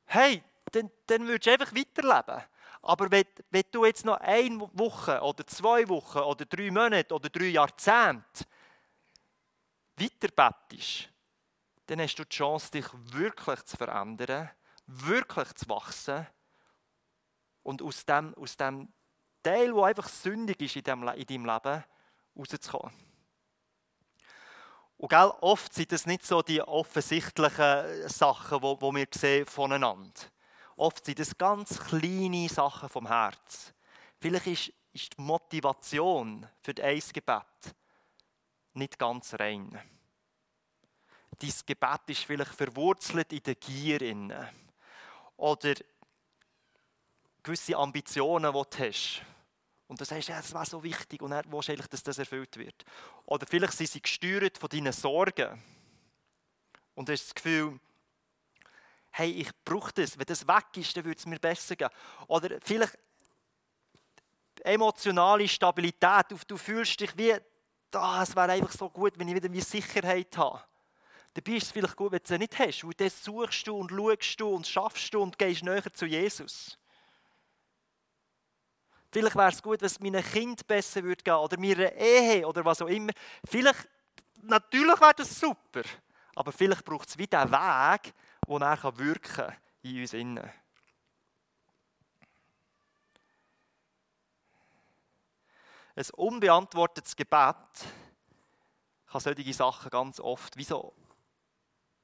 hey, 0.06 0.42
dann, 0.70 0.90
dann 1.06 1.26
würdest 1.26 1.46
du 1.46 1.52
einfach 1.52 1.74
weiterleben. 1.74 2.42
Aber 2.82 3.10
wenn, 3.10 3.24
wenn 3.50 3.64
du 3.70 3.84
jetzt 3.84 4.04
noch 4.04 4.18
eine 4.20 4.60
Woche 4.72 5.20
oder 5.20 5.46
zwei 5.46 5.88
Wochen 5.88 6.18
oder 6.18 6.44
drei 6.44 6.70
Monate 6.70 7.14
oder 7.14 7.28
drei 7.28 7.46
Jahrzehnte 7.46 8.44
weiterbettest, 9.96 11.08
dann 11.86 12.00
hast 12.00 12.16
du 12.16 12.24
die 12.24 12.36
Chance, 12.36 12.70
dich 12.70 12.86
wirklich 12.92 13.62
zu 13.64 13.76
verändern, 13.76 14.50
wirklich 14.86 15.52
zu 15.54 15.68
wachsen 15.68 16.26
und 17.62 17.82
aus 17.82 18.04
dem, 18.04 18.34
aus 18.34 18.56
dem 18.56 18.92
Teil, 19.42 19.72
der 19.72 19.82
einfach 19.82 20.08
sündig 20.08 20.60
ist 20.60 20.76
in 20.76 20.82
deinem, 20.82 21.08
in 21.08 21.26
deinem 21.26 21.46
Leben, 21.46 21.84
rauszukommen. 22.36 22.92
Und 24.96 25.08
gell, 25.08 25.32
oft 25.40 25.74
sind 25.74 25.90
das 25.90 26.06
nicht 26.06 26.24
so 26.24 26.42
die 26.42 26.62
offensichtlichen 26.62 28.08
Sachen, 28.08 28.60
die, 28.60 28.76
die 28.76 28.94
wir 28.94 29.06
sehen 29.12 29.46
voneinander. 29.46 30.20
Oft 30.76 31.04
sind 31.04 31.18
das 31.18 31.36
ganz 31.36 31.78
kleine 31.78 32.48
Sachen 32.48 32.88
vom 32.88 33.06
Herz. 33.06 33.74
Vielleicht 34.20 34.46
ist, 34.46 34.72
ist 34.92 35.18
die 35.18 35.22
Motivation 35.22 36.48
für 36.60 36.72
das 36.72 37.12
Gebet 37.12 37.42
nicht 38.74 38.98
ganz 38.98 39.34
rein. 39.34 39.78
Dein 41.38 41.52
Gebet 41.66 42.00
ist 42.06 42.24
vielleicht 42.24 42.54
verwurzelt 42.54 43.32
in 43.32 43.42
der 43.42 43.54
Gier. 43.56 44.52
Oder 45.36 45.74
gewisse 47.42 47.76
Ambitionen, 47.76 48.52
die 48.52 48.76
du 48.76 48.78
hast. 48.78 49.22
Und 49.88 50.00
du 50.00 50.04
sagst, 50.04 50.28
ja, 50.28 50.36
das 50.36 50.54
wäre 50.54 50.64
so 50.64 50.82
wichtig 50.82 51.20
und 51.20 51.32
dann 51.32 51.44
willst 51.52 51.68
eigentlich, 51.68 51.88
dass 51.88 52.02
das 52.02 52.18
erfüllt 52.18 52.56
wird. 52.56 52.84
Oder 53.26 53.46
vielleicht 53.46 53.74
sind 53.74 53.90
sie 53.90 54.00
gesteuert 54.00 54.56
von 54.56 54.70
deinen 54.70 54.92
Sorgen. 54.92 55.62
Und 56.94 57.08
du 57.08 57.12
hast 57.12 57.26
das 57.26 57.34
Gefühl, 57.34 57.78
hey, 59.10 59.30
ich 59.30 59.50
brauche 59.64 59.92
das. 59.92 60.18
Wenn 60.18 60.26
das 60.26 60.46
weg 60.46 60.64
ist, 60.76 60.96
dann 60.96 61.04
würde 61.04 61.18
es 61.18 61.26
mir 61.26 61.38
besser 61.38 61.76
gehen. 61.76 61.90
Oder 62.26 62.58
vielleicht 62.62 62.98
emotionale 64.64 65.46
Stabilität. 65.46 66.26
Du 66.46 66.56
fühlst 66.56 66.98
dich 67.00 67.16
wie, 67.16 67.34
ah, 67.92 68.22
es 68.22 68.34
wäre 68.34 68.52
einfach 68.52 68.72
so 68.72 68.88
gut, 68.88 69.18
wenn 69.18 69.28
ich 69.28 69.34
wieder 69.34 69.48
mehr 69.48 69.62
Sicherheit 69.62 70.36
habe. 70.36 70.62
Dabei 71.34 71.52
ist 71.52 71.64
es 71.64 71.72
vielleicht 71.72 71.96
gut, 71.96 72.12
wenn 72.12 72.18
du 72.18 72.32
es 72.32 72.38
nicht 72.38 72.58
hast. 72.58 72.84
Weil 72.84 72.94
das 72.94 73.22
suchst 73.22 73.66
du 73.66 73.76
und 73.76 73.90
schaust 73.90 74.40
du 74.40 74.48
und 74.48 74.66
schaffst 74.66 75.12
du 75.14 75.22
und 75.22 75.38
gehst 75.38 75.62
näher 75.62 75.92
zu 75.92 76.06
Jesus. 76.06 76.78
Vielleicht 79.12 79.36
wäre 79.36 79.50
es 79.50 79.62
gut, 79.62 79.80
wenn 79.82 79.86
es 79.86 80.00
meinem 80.00 80.24
Kind 80.24 80.66
besser 80.66 81.02
würde 81.02 81.22
gehen 81.22 81.34
oder 81.34 81.60
meiner 81.60 81.92
Ehe 81.92 82.46
oder 82.46 82.64
was 82.64 82.80
auch 82.80 82.88
immer. 82.88 83.12
Vielleicht, 83.44 83.86
natürlich 84.42 84.98
wäre 85.00 85.14
das 85.14 85.38
super, 85.38 85.82
aber 86.34 86.50
vielleicht 86.50 86.84
braucht 86.84 87.08
es 87.10 87.18
wieder 87.18 87.40
einen 87.40 87.52
Weg, 87.52 88.14
der 88.48 88.58
dann 88.58 88.98
wirken 88.98 89.34
kann 89.34 89.56
in 89.82 90.00
uns 90.00 90.14
innen. 90.14 90.50
Ein 95.94 96.06
unbeantwortetes 96.16 97.14
Gebet 97.14 97.56
kann 99.10 99.20
solche 99.20 99.52
Sachen 99.52 99.90
ganz 99.90 100.20
oft 100.20 100.56
wie 100.56 100.66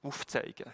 aufzeigen. 0.02 0.70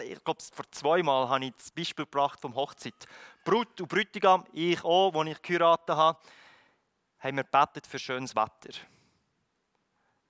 Ich 0.00 0.24
glaube, 0.24 0.42
vor 0.52 0.70
zweimal 0.72 1.28
habe 1.28 1.46
ich 1.46 1.52
das 1.56 1.70
Beispiel 1.70 2.04
gebracht 2.04 2.40
vom 2.40 2.54
Hochzeit. 2.54 3.06
Brut 3.44 3.80
und 3.80 3.88
Brütigam, 3.88 4.44
ich 4.52 4.82
auch, 4.84 5.14
als 5.14 5.30
ich 5.30 5.42
geheiratet 5.42 5.96
habe, 5.96 6.18
haben 7.18 7.36
wir 7.36 7.44
gebetet 7.44 7.86
für 7.86 7.98
schönes 7.98 8.34
Wetter. 8.34 8.78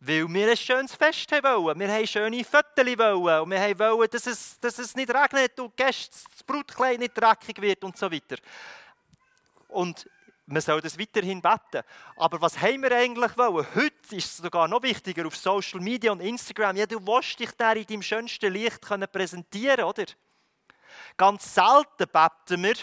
Weil 0.00 0.26
wir 0.28 0.50
ein 0.50 0.56
schönes 0.56 0.94
Fest 0.94 1.30
wollen. 1.30 1.78
Wir 1.78 1.88
haben 1.88 2.06
schöne 2.06 2.44
Fotos 2.44 2.86
wollen. 2.98 3.42
Und 3.42 3.50
wir 3.50 3.78
wollen, 3.78 4.10
dass 4.10 4.26
es, 4.26 4.58
dass 4.58 4.78
es 4.78 4.96
nicht 4.96 5.14
regnet 5.14 5.58
und 5.60 5.78
das 5.78 6.24
Brutkleid 6.44 6.98
nicht 6.98 7.14
dreckig 7.14 7.60
wird 7.62 7.84
und 7.84 7.96
so 7.96 8.10
weiter. 8.10 8.36
Und 9.68 10.08
man 10.46 10.60
soll 10.60 10.80
das 10.80 10.98
weiterhin 10.98 11.40
beten. 11.40 11.82
Aber 12.16 12.40
was 12.40 12.60
haben 12.60 12.82
wir 12.82 12.92
eigentlich 12.92 13.38
wollen? 13.38 13.66
Heute 13.74 14.16
ist 14.16 14.26
es 14.26 14.36
sogar 14.38 14.66
noch 14.66 14.82
wichtiger 14.82 15.26
auf 15.26 15.36
Social 15.36 15.80
Media 15.80 16.10
und 16.10 16.20
Instagram. 16.20 16.76
Ja, 16.76 16.86
du 16.86 17.04
willst 17.06 17.38
dich 17.38 17.50
da 17.52 17.72
in 17.72 17.86
deinem 17.86 18.02
schönsten 18.02 18.52
Licht 18.52 18.80
präsentieren, 18.80 19.84
oder? 19.84 20.04
Ganz 21.16 21.54
selten 21.54 22.06
beten 22.12 22.62
wir, 22.62 22.74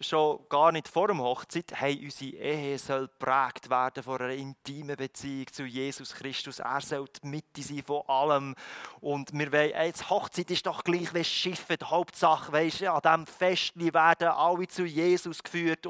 schon 0.00 0.40
gar 0.48 0.72
nicht 0.72 0.88
vor 0.88 1.08
dem 1.08 1.20
Hochzeit, 1.20 1.72
hey, 1.74 2.00
unsere 2.02 2.36
Ehe 2.36 2.78
soll 2.78 3.08
geprägt 3.08 3.70
werden 3.70 4.02
von 4.02 4.20
einer 4.20 4.34
intimen 4.34 4.96
Beziehung 4.96 5.46
zu 5.52 5.64
Jesus 5.64 6.14
Christus. 6.14 6.58
Er 6.58 6.80
soll 6.80 7.06
die 7.22 7.26
Mitte 7.26 7.62
sein 7.62 7.82
von 7.86 8.02
allem. 8.08 8.54
Und 9.00 9.32
wir 9.32 9.52
wollen, 9.52 9.72
ey, 9.72 9.92
die 9.92 10.04
Hochzeit 10.04 10.50
ist 10.50 10.66
doch 10.66 10.84
gleich 10.84 11.12
wie 11.14 11.24
Schiffe. 11.24 11.76
Die 11.76 11.84
Hauptsache, 11.84 12.52
weißt, 12.52 12.82
an 12.84 13.00
diesem 13.00 13.26
Fest 13.26 13.72
werden 13.76 14.28
alle 14.28 14.68
zu 14.68 14.84
Jesus 14.84 15.42
geführt. 15.42 15.86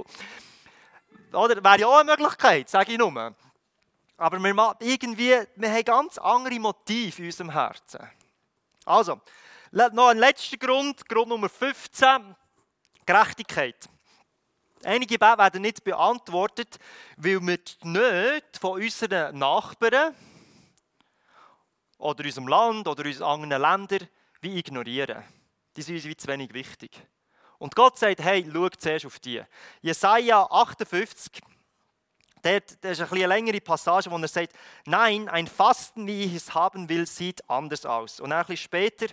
Oder? 1.32 1.62
Wäre 1.62 1.80
ja 1.80 1.86
auch 1.86 1.98
eine 1.98 2.10
Möglichkeit, 2.10 2.68
sage 2.68 2.92
ich 2.92 2.98
nur. 2.98 3.34
Aber 4.16 4.38
wir, 4.38 4.76
irgendwie, 4.80 5.36
wir 5.56 5.72
haben 5.72 5.84
ganz 5.84 6.18
andere 6.18 6.60
Motive 6.60 7.22
in 7.22 7.26
unserem 7.26 7.50
Herzen. 7.50 8.00
Also, 8.84 9.20
noch 9.72 10.08
ein 10.08 10.18
letzter 10.18 10.56
Grund, 10.56 11.08
Grund 11.08 11.28
Nummer 11.28 11.48
15, 11.48 12.36
Gerechtigkeit. 13.04 13.88
Einige 14.84 15.14
Gebete 15.14 15.38
werden 15.38 15.62
nicht 15.62 15.82
beantwortet, 15.82 16.78
weil 17.16 17.40
wir 17.40 17.58
die 17.58 17.88
Nöte 17.88 18.60
von 18.60 18.82
unseren 18.82 19.38
Nachbarn 19.38 20.14
oder 21.98 22.24
unserem 22.24 22.48
Land 22.48 22.86
oder 22.86 23.04
unseren 23.04 23.42
anderen 23.42 23.62
Ländern 23.62 24.08
wie 24.40 24.58
ignorieren. 24.58 25.24
Die 25.76 25.82
sind 25.82 25.96
uns 25.96 26.04
wie 26.04 26.16
zu 26.16 26.28
wenig 26.28 26.52
wichtig. 26.52 26.90
Und 27.58 27.74
Gott 27.74 27.98
sagt, 27.98 28.20
hey, 28.20 28.46
schau 28.52 28.68
zuerst 28.68 29.06
auf 29.06 29.18
die. 29.20 29.42
Jesaja 29.80 30.44
58, 30.50 31.42
das 32.42 33.00
ist 33.00 33.10
eine 33.10 33.26
längere 33.26 33.60
Passage, 33.60 34.10
wo 34.10 34.18
er 34.18 34.28
sagt, 34.28 34.52
nein, 34.84 35.30
ein 35.30 35.46
Fasten, 35.46 36.06
wie 36.06 36.24
ich 36.24 36.34
es 36.34 36.54
haben 36.54 36.90
will, 36.90 37.06
sieht 37.06 37.48
anders 37.48 37.86
aus. 37.86 38.20
Und 38.20 38.32
ein 38.32 38.40
bisschen 38.40 38.58
später, 38.58 39.06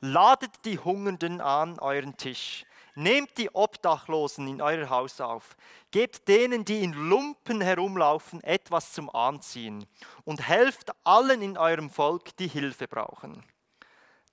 ladet 0.00 0.52
die 0.64 0.78
Hungernden 0.78 1.40
an 1.40 1.80
euren 1.80 2.16
Tisch. 2.16 2.64
Nehmt 2.96 3.38
die 3.38 3.54
Obdachlosen 3.54 4.48
in 4.48 4.60
euer 4.60 4.90
Haus 4.90 5.20
auf. 5.20 5.56
Gebt 5.92 6.26
denen, 6.26 6.64
die 6.64 6.82
in 6.82 6.92
Lumpen 6.92 7.60
herumlaufen, 7.60 8.42
etwas 8.42 8.92
zum 8.92 9.08
Anziehen. 9.10 9.86
Und 10.24 10.48
helft 10.48 10.90
allen 11.04 11.42
in 11.42 11.56
eurem 11.56 11.90
Volk, 11.90 12.36
die 12.38 12.48
Hilfe 12.48 12.88
brauchen. 12.88 13.44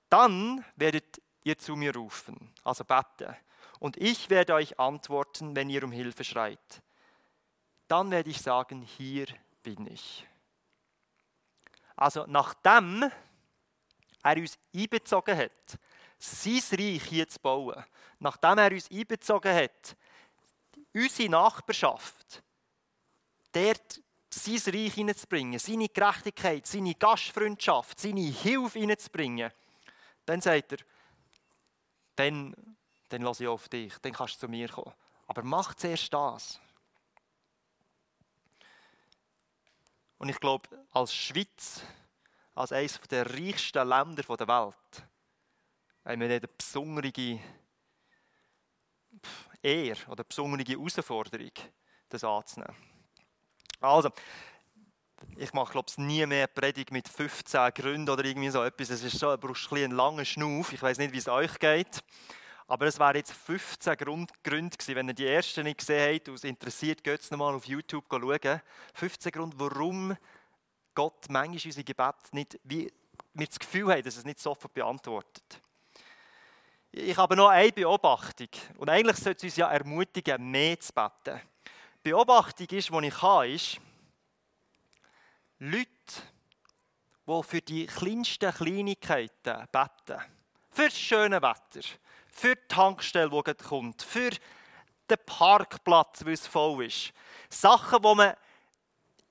Dann 0.08 0.64
werdet 0.74 1.20
ihr 1.44 1.56
zu 1.58 1.76
mir 1.76 1.94
rufen, 1.94 2.52
also 2.64 2.84
bete 2.84 3.36
und 3.84 3.98
ich 3.98 4.30
werde 4.30 4.54
euch 4.54 4.80
antworten, 4.80 5.54
wenn 5.54 5.68
ihr 5.68 5.84
um 5.84 5.92
Hilfe 5.92 6.24
schreit. 6.24 6.82
Dann 7.86 8.10
werde 8.10 8.30
ich 8.30 8.40
sagen, 8.40 8.80
hier 8.80 9.26
bin 9.62 9.86
ich. 9.86 10.26
Also 11.94 12.24
nachdem 12.26 13.10
er 14.22 14.36
uns 14.38 14.58
einbezogen 14.74 15.36
hat, 15.36 15.78
sein 16.18 16.62
Reich 16.72 17.04
hier 17.04 17.28
zu 17.28 17.38
bauen, 17.40 17.84
nachdem 18.18 18.58
er 18.58 18.72
uns 18.72 18.90
einbezogen 18.90 19.54
hat, 19.54 19.96
unsere 20.92 21.28
Nachbarschaft, 21.28 22.42
dort 23.52 24.00
sein 24.30 24.74
Reich 24.74 24.94
hineinzubringen, 24.94 25.58
seine 25.58 25.88
Gerechtigkeit, 25.88 26.66
seine 26.66 26.94
Gastfreundschaft, 26.94 28.00
seine 28.00 28.20
Hilfe 28.20 28.80
hineinzubringen, 28.80 29.50
dann 30.26 30.40
sagt 30.40 30.72
er, 30.72 30.78
dann 32.16 32.54
dann 33.14 33.22
lasse 33.22 33.44
ich 33.44 33.48
auf 33.48 33.68
dich, 33.68 33.96
dann 33.98 34.12
kannst 34.12 34.34
du 34.34 34.46
zu 34.46 34.48
mir 34.48 34.68
kommen. 34.68 34.92
Aber 35.28 35.42
mach 35.44 35.74
zuerst 35.74 36.12
das. 36.12 36.60
Und 40.18 40.28
ich 40.28 40.40
glaube, 40.40 40.68
als 40.90 41.14
Schweiz, 41.14 41.82
als 42.54 42.72
eines 42.72 43.00
der 43.02 43.30
reichsten 43.30 43.86
Länder 43.88 44.22
der 44.22 44.48
Welt, 44.48 45.08
haben 46.04 46.20
wir 46.20 46.28
eine 46.28 46.40
besondere 46.40 47.40
Ehre 49.64 50.10
oder 50.10 50.24
besondere 50.24 50.62
Herausforderung, 50.62 51.52
das 52.08 52.22
anzunehmen. 52.22 52.76
Also, 53.80 54.10
ich 55.36 55.52
mache, 55.52 55.72
glaube 55.72 55.86
ich, 55.90 55.98
nie 55.98 56.24
mehr 56.26 56.46
Predigt 56.46 56.92
mit 56.92 57.08
15 57.08 57.72
Gründen 57.74 58.10
oder 58.10 58.24
irgendwie 58.24 58.50
so 58.50 58.62
etwas. 58.62 58.90
Es 58.90 59.02
ist 59.02 59.18
so, 59.18 59.34
du 59.34 59.38
brauchst 59.38 59.72
ein 59.72 59.90
langen 59.90 60.24
Schnuff. 60.24 60.72
Ich 60.72 60.82
weiß 60.82 60.98
nicht, 60.98 61.12
wie 61.12 61.18
es 61.18 61.28
euch 61.28 61.58
geht. 61.58 62.02
Aber 62.66 62.86
es 62.86 62.98
wären 62.98 63.16
jetzt 63.16 63.32
15 63.32 63.96
Grund, 63.96 64.32
Gründe 64.42 64.76
gewesen. 64.76 64.96
Wenn 64.96 65.08
ihr 65.08 65.14
die 65.14 65.26
ersten 65.26 65.64
nicht 65.64 65.78
gesehen 65.78 66.14
habt 66.14 66.28
und 66.28 66.34
es 66.36 66.44
interessiert, 66.44 67.04
geht 67.04 67.20
es 67.20 67.30
nochmal 67.30 67.54
auf 67.54 67.66
YouTube 67.66 68.04
schauen. 68.10 68.60
15 68.94 69.32
Gründe, 69.32 69.58
warum 69.58 70.16
Gott 70.94 71.26
manchmal 71.28 71.60
unsere 71.64 71.84
Gebete 71.84 72.14
nicht, 72.32 72.58
wie 72.64 72.92
wir 73.34 73.46
das 73.46 73.58
Gefühl 73.58 73.92
haben, 73.92 74.02
dass 74.02 74.16
es 74.16 74.24
nicht 74.24 74.40
sofort 74.40 74.72
beantwortet. 74.72 75.60
Ich 76.96 77.16
habe 77.16 77.34
noch 77.34 77.48
eine 77.48 77.72
Beobachtung. 77.72 78.46
Und 78.78 78.88
eigentlich 78.88 79.16
sollte 79.16 79.38
es 79.38 79.52
uns 79.52 79.56
ja 79.56 79.68
ermutigen, 79.68 80.48
mehr 80.48 80.78
zu 80.78 80.92
beten. 80.92 81.40
Die 82.04 82.10
Beobachtung 82.10 82.68
ist, 82.68 82.88
die 82.88 83.06
ich 83.06 83.20
habe, 83.22 83.48
ist, 83.48 83.80
Leute, 85.58 85.88
die 87.26 87.42
für 87.42 87.60
die 87.60 87.86
kleinsten 87.86 88.54
Kleinigkeiten 88.54 89.66
beten, 89.72 90.22
für 90.70 90.84
das 90.84 90.96
schöne 90.96 91.42
Wetter, 91.42 91.84
für 92.28 92.54
die 92.54 92.68
Tankstelle, 92.68 93.28
die 93.28 93.54
kommt, 93.54 94.00
für 94.00 94.30
den 95.10 95.18
Parkplatz, 95.26 96.24
weil 96.24 96.34
es 96.34 96.46
voll 96.46 96.84
ist. 96.84 97.12
Sachen, 97.48 98.04
wo 98.04 98.14
man 98.14 98.34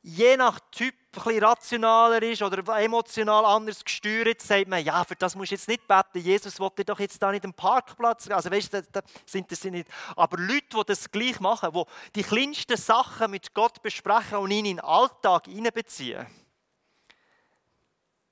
je 0.04 0.36
nach 0.36 0.60
Typ 0.70 0.94
ein 0.94 1.24
bisschen 1.24 1.44
rationaler 1.44 2.22
ist 2.24 2.42
oder 2.42 2.78
emotional 2.80 3.46
anders 3.46 3.84
gesteuert, 3.84 4.42
sagt 4.42 4.68
man, 4.68 4.84
ja, 4.84 5.04
für 5.06 5.16
das 5.16 5.36
musst 5.36 5.52
du 5.52 5.56
jetzt 5.56 5.68
nicht 5.68 5.88
beten. 5.88 6.20
Jesus 6.20 6.60
wollte 6.60 6.84
doch 6.84 7.00
jetzt 7.00 7.22
da 7.22 7.32
nicht 7.32 7.46
im 7.46 7.54
Parkplatz. 7.54 8.30
Also 8.30 8.52
weißt 8.52 8.74
du, 8.74 8.84
da 8.92 9.02
sind 9.26 9.50
das 9.52 9.64
nicht. 9.64 9.88
Aber 10.16 10.38
Leute, 10.38 10.66
die 10.76 10.82
das 10.88 11.10
gleich 11.10 11.40
machen, 11.40 11.72
die 11.74 11.84
die 12.16 12.24
kleinsten 12.24 12.78
Sachen 12.78 13.32
mit 13.32 13.54
Gott 13.54 13.82
besprechen 13.82 14.40
und 14.40 14.52
ihn 14.52 14.66
in 14.66 14.78
den 14.78 14.86
Alltag 14.86 15.48
einbeziehen, 15.48 16.28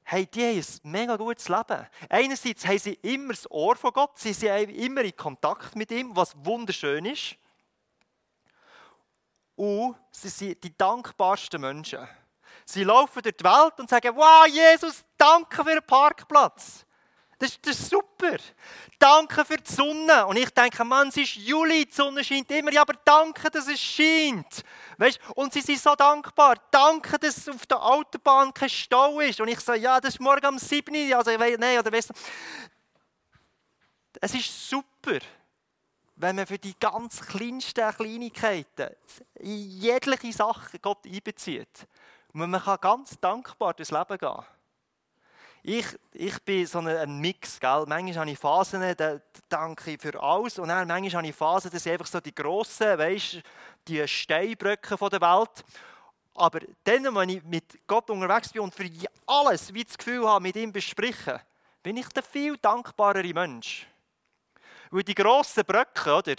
hey, 0.03 0.25
die 0.25 0.41
haben 0.41 0.57
ein 0.57 0.91
mega 0.91 1.15
gutes 1.15 1.47
Leben. 1.47 1.87
Einerseits 2.09 2.65
haben 2.65 2.79
sie 2.79 2.93
immer 3.01 3.33
das 3.33 3.49
Ohr 3.49 3.77
von 3.77 3.93
Gott, 3.93 4.19
sie 4.19 4.33
sind 4.33 4.69
immer 4.71 5.01
in 5.01 5.15
Kontakt 5.15 5.75
mit 5.77 5.89
ihm, 5.91 6.13
was 6.15 6.35
wunderschön 6.43 7.05
ist. 7.05 7.37
Und 9.61 9.95
sie 10.09 10.29
sind 10.29 10.63
die 10.63 10.75
dankbarsten 10.75 11.61
Menschen. 11.61 11.99
Sie 12.65 12.83
laufen 12.83 13.21
durch 13.21 13.37
die 13.37 13.43
Welt 13.43 13.73
und 13.77 13.87
sagen, 13.91 14.15
wow, 14.15 14.47
Jesus, 14.47 15.03
danke 15.15 15.63
für 15.63 15.75
den 15.75 15.85
Parkplatz. 15.85 16.83
Das, 17.37 17.61
das, 17.61 17.79
ist 17.79 17.91
super. 17.91 18.37
Danke 18.97 19.45
für 19.45 19.57
die 19.57 19.71
Sonne. 19.71 20.25
Und 20.25 20.37
ich 20.37 20.49
denke, 20.49 20.83
Mann, 20.83 21.09
es 21.09 21.17
ist 21.17 21.35
Juli, 21.35 21.85
die 21.85 21.93
Sonne 21.93 22.23
scheint 22.23 22.49
immer. 22.49 22.71
Ja, 22.71 22.81
aber 22.81 22.95
danke, 23.05 23.51
dass 23.51 23.67
es 23.67 23.79
scheint. 23.79 24.63
Weißt? 24.97 25.19
Und 25.35 25.53
sie 25.53 25.61
sind 25.61 25.79
so 25.79 25.93
dankbar. 25.93 26.55
Danke, 26.71 27.19
dass 27.19 27.47
auf 27.47 27.67
der 27.67 27.83
Autobahn 27.83 28.51
kein 28.55 28.69
Stau 28.69 29.19
ist. 29.19 29.41
Und 29.41 29.47
ich 29.47 29.59
sage, 29.59 29.81
ja, 29.81 29.99
das 30.01 30.15
ist 30.15 30.19
morgen 30.19 30.47
um 30.47 30.57
7 30.57 30.91
Uhr. 30.91 31.17
Also, 31.19 31.37
nein, 31.37 31.77
oder 31.77 31.91
weißt 31.91 32.09
du. 32.09 32.13
Es 34.21 34.33
ist 34.33 34.69
super 34.69 35.19
wenn 36.21 36.35
man 36.35 36.45
für 36.45 36.59
die 36.59 36.75
ganz 36.79 37.21
kleinsten 37.21 37.91
Kleinigkeiten 37.93 38.95
in 39.35 39.69
jegliche 39.79 40.31
Sachen 40.31 40.79
Gott 40.81 41.05
einbezieht. 41.05 41.87
Und 42.33 42.49
man 42.49 42.61
kann 42.61 42.77
ganz 42.79 43.19
dankbar 43.19 43.73
durchs 43.73 43.91
Leben 43.91 44.17
gehen. 44.17 44.45
Ich, 45.63 45.85
ich 46.13 46.41
bin 46.41 46.65
so 46.65 46.79
ein 46.79 47.19
Mix, 47.19 47.59
gell? 47.59 47.85
Manchmal 47.87 48.15
habe 48.15 48.31
ich 48.31 48.39
Phasen, 48.39 48.95
da 48.97 49.19
danke 49.47 49.91
ich 49.91 50.01
für 50.01 50.19
alles. 50.21 50.57
Und 50.57 50.69
dann 50.69 50.87
manchmal 50.87 51.21
habe 51.21 51.27
ich 51.27 51.35
Phasen, 51.35 51.69
das 51.71 51.83
sind 51.83 51.93
einfach 51.93 52.07
so 52.07 52.19
die 52.19 52.33
grossen, 52.33 52.97
weißt, 52.97 53.41
die 53.87 54.07
Steinbrücken 54.07 54.97
der 54.97 55.21
Welt. 55.21 55.63
Aber 56.33 56.59
dann, 56.83 57.15
wenn 57.15 57.29
ich 57.29 57.43
mit 57.43 57.85
Gott 57.85 58.09
unterwegs 58.09 58.51
bin 58.51 58.61
und 58.61 58.73
für 58.73 58.89
alles 59.27 59.73
wie 59.73 59.83
das 59.83 59.97
Gefühl 59.97 60.27
habe, 60.27 60.41
mit 60.41 60.55
ihm 60.55 60.71
besprechen, 60.71 61.39
bin 61.83 61.97
ich 61.97 62.07
der 62.09 62.23
viel 62.23 62.57
dankbarere 62.57 63.33
Mensch. 63.33 63.87
Weil 64.91 65.03
die 65.03 65.15
grossen 65.15 65.63
Brücken, 65.65 66.09
oder? 66.09 66.35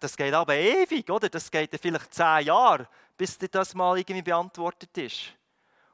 Das 0.00 0.16
geht 0.16 0.34
aber 0.34 0.56
ewig, 0.56 1.08
oder? 1.08 1.28
Das 1.28 1.48
geht 1.50 1.70
vielleicht 1.80 2.12
zehn 2.12 2.46
Jahre, 2.46 2.88
bis 3.16 3.38
das 3.38 3.74
mal 3.74 3.96
irgendwie 3.96 4.22
beantwortet 4.22 4.98
ist. 4.98 5.34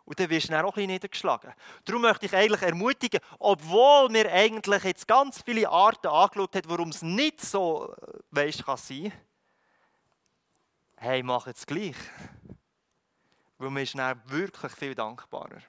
Und 0.06 0.18
dann 0.18 0.30
wirst 0.30 0.48
du 0.48 0.52
dann 0.52 0.64
auch 0.64 0.70
ein 0.70 0.74
bisschen 0.76 0.90
niedergeschlagen. 0.90 1.52
Darum 1.84 2.00
möchte 2.00 2.24
ich 2.24 2.34
eigentlich 2.34 2.62
ermutigen, 2.62 3.20
obwohl 3.38 4.08
mir 4.08 4.32
eigentlich 4.32 4.84
jetzt 4.84 5.06
ganz 5.06 5.42
viele 5.42 5.68
Arten 5.68 6.06
angeschaut 6.06 6.56
haben, 6.56 6.70
warum 6.70 6.88
es 6.88 7.02
nicht 7.02 7.42
so 7.42 7.94
weißt, 8.30 8.64
kann 8.64 8.78
sein, 8.78 9.12
hey, 10.96 11.22
mach 11.22 11.46
es 11.46 11.66
gleich. 11.66 11.96
Weil 13.58 13.68
man 13.68 13.82
ist 13.82 13.98
dann 13.98 14.22
wirklich 14.24 14.72
viel 14.72 14.94
dankbarer. 14.94 15.61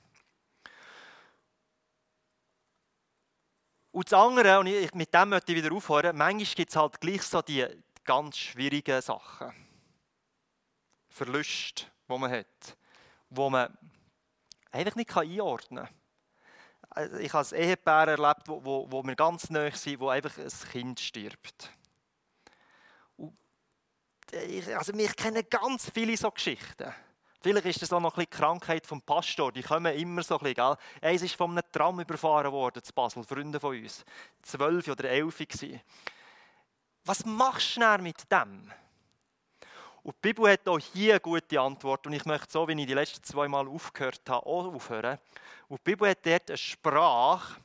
Und 3.91 4.11
das 4.11 4.19
andere, 4.19 4.59
und 4.59 4.67
ich, 4.67 4.93
mit 4.93 5.13
dem 5.13 5.29
möchte 5.29 5.51
ich 5.51 5.63
wieder 5.63 5.75
aufhören, 5.75 6.15
manchmal 6.15 6.55
gibt 6.55 6.69
es 6.69 6.75
halt 6.75 7.01
gleich 7.01 7.23
so 7.23 7.41
die 7.41 7.65
ganz 8.03 8.37
schwierigen 8.37 9.01
Sachen. 9.01 9.51
Verluste, 11.09 11.85
die 12.07 12.17
man 12.17 12.31
hat, 12.31 12.77
wo 13.29 13.49
man 13.49 13.75
einfach 14.71 14.95
nicht 14.95 15.15
einordnen 15.15 15.85
kann. 15.85 15.95
Also, 16.91 17.17
ich 17.17 17.33
habe 17.33 17.47
ein 17.47 17.61
Ehepaar 17.61 18.07
erlebt, 18.07 18.47
wo, 18.47 18.63
wo, 18.63 18.91
wo 18.91 19.03
wir 19.03 19.15
ganz 19.15 19.49
nahe 19.49 19.71
sind, 19.75 19.99
wo 19.99 20.09
einfach 20.09 20.37
ein 20.37 20.71
Kind 20.71 20.99
stirbt. 20.99 21.71
Und 23.15 23.37
ich, 24.31 24.75
also 24.75 24.93
wir 24.95 25.09
kennen 25.13 25.43
ganz 25.49 25.89
viele 25.91 26.17
so 26.17 26.31
Geschichten. 26.31 26.93
Vielleicht 27.41 27.65
ist 27.67 27.81
das 27.81 27.93
auch 27.93 28.01
noch 28.01 28.13
ein 28.13 28.15
bisschen 28.15 28.31
die 28.31 28.37
Krankheit 28.37 28.85
vom 28.85 29.01
Pastor. 29.01 29.51
Die 29.51 29.63
kommen 29.63 29.95
immer 29.95 30.23
so 30.23 30.37
ein 30.37 30.39
bisschen, 30.39 30.55
gell? 30.55 30.75
Eins 31.01 31.21
ist 31.21 31.35
von 31.35 31.51
einem 31.51 31.63
Tram 31.71 31.99
überfahren 31.99 32.51
worden, 32.51 32.83
zu 32.83 32.91
Basel, 32.91 33.23
Freunde 33.23 33.59
von 33.59 33.77
uns. 33.77 34.03
Zwölf 34.41 34.87
oder 34.89 35.05
elf 35.05 35.39
waren. 35.39 35.81
Was 37.05 37.25
machst 37.25 37.77
du 37.77 37.79
denn 37.79 38.03
mit 38.03 38.29
dem? 38.29 38.71
Und 40.03 40.15
die 40.15 40.33
Bibel 40.33 40.51
hat 40.51 40.67
auch 40.67 40.79
hier 40.79 41.13
eine 41.13 41.19
gute 41.21 41.59
Antwort. 41.59 42.05
Und 42.07 42.13
ich 42.13 42.25
möchte 42.25 42.51
so, 42.51 42.67
wie 42.67 42.79
ich 42.79 42.87
die 42.87 42.93
letzten 42.93 43.23
zwei 43.23 43.47
Mal 43.47 43.67
aufgehört 43.67 44.21
habe, 44.27 44.45
auch 44.45 44.73
aufhören. 44.73 45.17
Und 45.69 45.79
die 45.79 45.91
Bibel 45.91 46.09
hat 46.09 46.25
dort 46.25 46.49
eine 46.49 46.57
Sprache, 46.57 47.59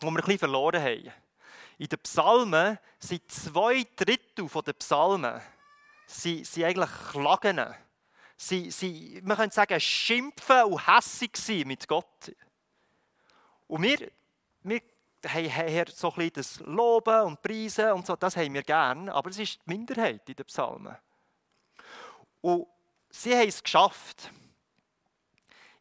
die 0.00 0.04
wir 0.04 0.10
ein 0.10 0.16
bisschen 0.16 0.38
verloren 0.38 0.82
haben. 0.82 1.12
In 1.78 1.88
den 1.88 1.98
Psalmen 2.00 2.78
sind 2.98 3.30
zwei 3.30 3.86
Drittel 3.96 4.48
der 4.48 4.72
Psalmen 4.74 5.40
sind, 6.06 6.46
sind 6.46 6.64
eigentlich 6.64 6.90
Klagen 7.10 7.74
sie, 8.36 8.70
sie, 8.70 9.20
man 9.24 9.36
könnte 9.36 9.54
sagen, 9.54 9.80
schimpfen 9.80 10.64
und 10.64 10.86
hässig 10.86 11.36
sein 11.36 11.66
mit 11.66 11.86
Gott. 11.88 12.32
Und 13.66 13.82
wir, 13.82 14.10
wir 14.62 14.80
haben 15.24 15.86
so 15.92 16.10
ein 16.10 16.16
bisschen 16.16 16.32
das 16.34 16.60
Loben 16.60 17.22
und 17.22 17.42
Preisen 17.42 17.92
und 17.92 18.06
so, 18.06 18.14
das 18.16 18.36
haben 18.36 18.54
wir 18.54 18.62
gern, 18.62 19.08
aber 19.08 19.30
es 19.30 19.38
ist 19.38 19.54
die 19.54 19.70
Minderheit 19.70 20.28
in 20.28 20.36
den 20.36 20.46
Psalmen. 20.46 20.96
Und 22.40 22.66
sie 23.10 23.34
haben 23.34 23.48
es 23.48 23.62
geschafft, 23.62 24.30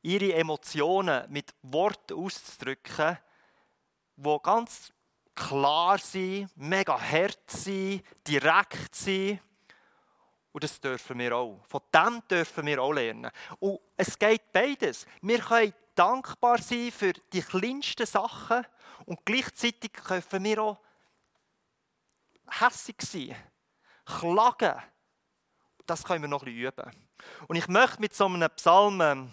ihre 0.02 0.34
Emotionen 0.34 1.32
mit 1.32 1.54
Worten 1.62 2.14
auszudrücken, 2.14 3.18
die 4.16 4.38
ganz 4.42 4.94
klar 5.36 5.98
sind, 5.98 6.50
mega 6.56 7.00
hart 7.00 7.52
sind, 7.52 8.04
direkt 8.26 8.96
sind 8.96 9.40
und 10.56 10.64
das 10.64 10.80
dürfen 10.80 11.20
wir 11.20 11.36
auch. 11.36 11.60
Von 11.68 11.82
dem 11.94 12.26
dürfen 12.30 12.66
wir 12.66 12.82
auch 12.82 12.94
lernen. 12.94 13.30
Und 13.60 13.78
es 13.98 14.18
geht 14.18 14.54
beides. 14.54 15.06
Wir 15.22 15.40
können 15.40 15.74
dankbar 15.94 16.62
sein 16.62 16.94
für 16.94 17.12
die 17.12 17.42
kleinsten 17.42 18.06
Sachen 18.06 18.66
und 19.06 19.20
gleichzeitig 19.26 19.92
können 19.92 20.44
wir 20.46 20.64
auch 20.64 20.80
hässig 22.48 22.96
sein, 23.02 23.36
klagen. 24.06 24.82
Das 25.86 26.06
können 26.06 26.22
wir 26.22 26.30
noch 26.30 26.44
ein 26.44 26.46
bisschen 26.46 26.68
üben. 26.68 27.06
Und 27.50 27.58
ich 27.58 27.68
möchte 27.68 28.00
mit 28.00 28.16
so 28.16 28.26
einem 28.26 28.50
Psalm 28.52 29.02
ähm, 29.02 29.32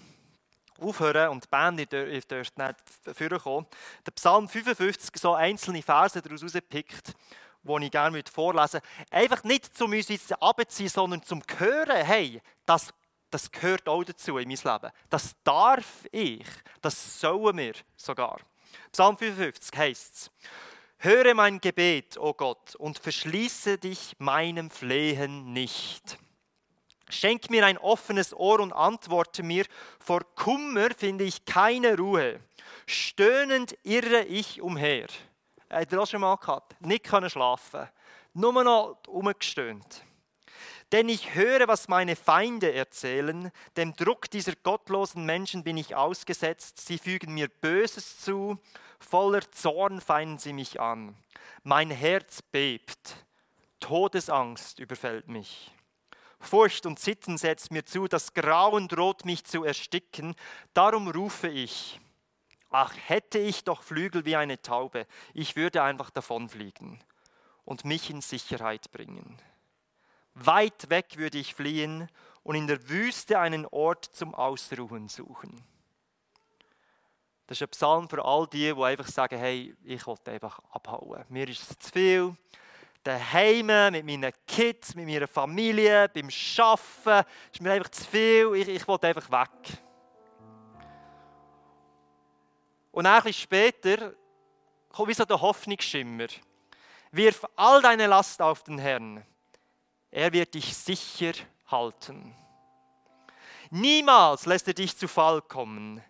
aufhören 0.80 1.28
und 1.28 1.44
die 1.44 1.48
Band, 1.48 1.78
ihr 1.78 2.20
dürft 2.20 2.58
nicht 2.58 2.76
vorkommen. 3.16 3.68
Der 4.04 4.10
Psalm 4.10 4.48
55, 4.48 5.14
so 5.20 5.34
einzelne 5.34 5.82
Verse 5.82 6.20
daraus 6.20 6.42
rausgepickt 6.42 7.14
die 7.62 7.84
ich 7.84 7.90
gerne 7.90 8.22
vorlesen 8.32 8.80
möchte. 8.80 8.88
Einfach 9.10 9.44
nicht 9.44 9.76
zum 9.76 9.92
uns 9.92 10.08
jetzt 10.08 10.32
abziehen, 10.42 10.88
sondern 10.88 11.22
zum 11.22 11.42
Hören, 11.58 12.04
hey, 12.04 12.40
das, 12.66 12.92
das 13.30 13.50
gehört 13.50 13.88
auch 13.88 14.04
dazu 14.04 14.38
in 14.38 14.48
mein 14.48 14.58
Leben. 14.58 14.92
Das 15.08 15.34
darf 15.44 16.06
ich, 16.10 16.46
das 16.80 17.20
sollen 17.20 17.56
wir 17.56 17.74
sogar. 17.96 18.38
Psalm 18.90 19.16
55 19.16 19.78
heißt 19.78 20.14
es, 20.14 20.30
Höre 20.98 21.34
mein 21.34 21.60
Gebet, 21.60 22.16
o 22.16 22.28
oh 22.28 22.32
Gott, 22.32 22.76
und 22.76 22.96
verschließe 22.96 23.76
dich 23.76 24.14
meinem 24.18 24.70
Flehen 24.70 25.52
nicht. 25.52 26.16
Schenk 27.08 27.50
mir 27.50 27.66
ein 27.66 27.76
offenes 27.76 28.32
Ohr 28.32 28.60
und 28.60 28.72
antworte 28.72 29.42
mir. 29.42 29.66
Vor 29.98 30.20
Kummer 30.36 30.90
finde 30.96 31.24
ich 31.24 31.44
keine 31.44 31.96
Ruhe. 31.96 32.38
Stöhnend 32.86 33.76
irre 33.82 34.24
ich 34.24 34.62
umher. 34.62 35.08
Hat 35.72 35.90
er 35.90 36.02
auch 36.02 36.06
schon 36.06 36.20
mal 36.20 36.36
gehabt? 36.36 36.78
Nicht 36.80 37.04
können 37.04 37.30
schlafen. 37.30 37.88
Nur 38.34 38.62
noch 38.62 38.98
umgestöhnt. 39.08 40.04
Denn 40.92 41.08
ich 41.08 41.34
höre, 41.34 41.66
was 41.66 41.88
meine 41.88 42.14
Feinde 42.14 42.74
erzählen. 42.74 43.50
Dem 43.78 43.96
Druck 43.96 44.30
dieser 44.30 44.52
gottlosen 44.54 45.24
Menschen 45.24 45.64
bin 45.64 45.78
ich 45.78 45.94
ausgesetzt. 45.94 46.86
Sie 46.86 46.98
fügen 46.98 47.32
mir 47.32 47.48
Böses 47.48 48.20
zu. 48.20 48.58
Voller 48.98 49.50
Zorn 49.50 50.02
feinden 50.02 50.36
sie 50.36 50.52
mich 50.52 50.78
an. 50.78 51.16
Mein 51.62 51.90
Herz 51.90 52.42
bebt. 52.42 53.16
Todesangst 53.80 54.78
überfällt 54.78 55.28
mich. 55.28 55.70
Furcht 56.38 56.84
und 56.84 56.98
Zittern 56.98 57.38
setzt 57.38 57.70
mir 57.70 57.86
zu, 57.86 58.06
das 58.08 58.34
Grauen 58.34 58.88
droht 58.88 59.24
mich 59.24 59.44
zu 59.44 59.64
ersticken. 59.64 60.34
Darum 60.74 61.08
rufe 61.08 61.48
ich. 61.48 62.00
Ach, 62.72 62.94
hätte 63.06 63.38
ich 63.38 63.64
doch 63.64 63.82
Flügel 63.82 64.24
wie 64.24 64.34
eine 64.34 64.60
Taube, 64.60 65.06
ich 65.34 65.56
würde 65.56 65.82
einfach 65.82 66.10
davonfliegen 66.10 66.98
und 67.64 67.84
mich 67.84 68.08
in 68.08 68.22
Sicherheit 68.22 68.90
bringen. 68.92 69.36
Weit 70.34 70.88
weg 70.88 71.18
würde 71.18 71.36
ich 71.36 71.54
fliehen 71.54 72.08
und 72.42 72.54
in 72.54 72.66
der 72.66 72.88
Wüste 72.88 73.38
einen 73.38 73.66
Ort 73.66 74.06
zum 74.06 74.34
Ausruhen 74.34 75.08
suchen. 75.08 75.62
Das 77.46 77.58
ist 77.58 77.62
ein 77.62 77.70
Psalm 77.70 78.08
für 78.08 78.24
all 78.24 78.46
die, 78.46 78.72
die 78.72 78.82
einfach 78.82 79.08
sagen, 79.08 79.38
hey, 79.38 79.76
ich 79.84 80.06
will 80.06 80.16
einfach 80.24 80.58
abhauen. 80.70 81.24
Mir 81.28 81.46
ist 81.48 81.70
es 81.70 81.78
zu 81.78 81.92
viel. 81.92 82.36
Daheim, 83.04 83.66
mit 83.92 84.06
meinen 84.06 84.32
Kids, 84.46 84.94
mit 84.94 85.06
meiner 85.06 85.28
Familie, 85.28 86.08
beim 86.08 86.30
Arbeiten, 86.58 87.28
ist 87.52 87.60
mir 87.60 87.72
einfach 87.72 87.90
zu 87.90 88.04
viel. 88.04 88.54
Ich, 88.54 88.68
ich 88.68 88.88
will 88.88 88.98
einfach 89.02 89.30
weg. 89.30 89.82
Und 92.92 93.06
ein 93.06 93.22
bisschen 93.22 93.42
später 93.42 94.14
kommt 94.90 95.08
wie 95.08 95.14
so 95.14 95.24
der 95.24 95.40
Hoffnungsschimmer. 95.40 96.28
Wirf 97.10 97.44
all 97.56 97.82
deine 97.82 98.06
Last 98.06 98.40
auf 98.40 98.62
den 98.62 98.78
Herrn. 98.78 99.24
Er 100.10 100.32
wird 100.32 100.54
dich 100.54 100.76
sicher 100.76 101.32
halten. 101.66 102.34
Niemals 103.70 104.44
lässt 104.44 104.68
er 104.68 104.74
dich 104.74 104.96
zu 104.96 105.08
Fall 105.08 105.40
kommen. 105.40 106.04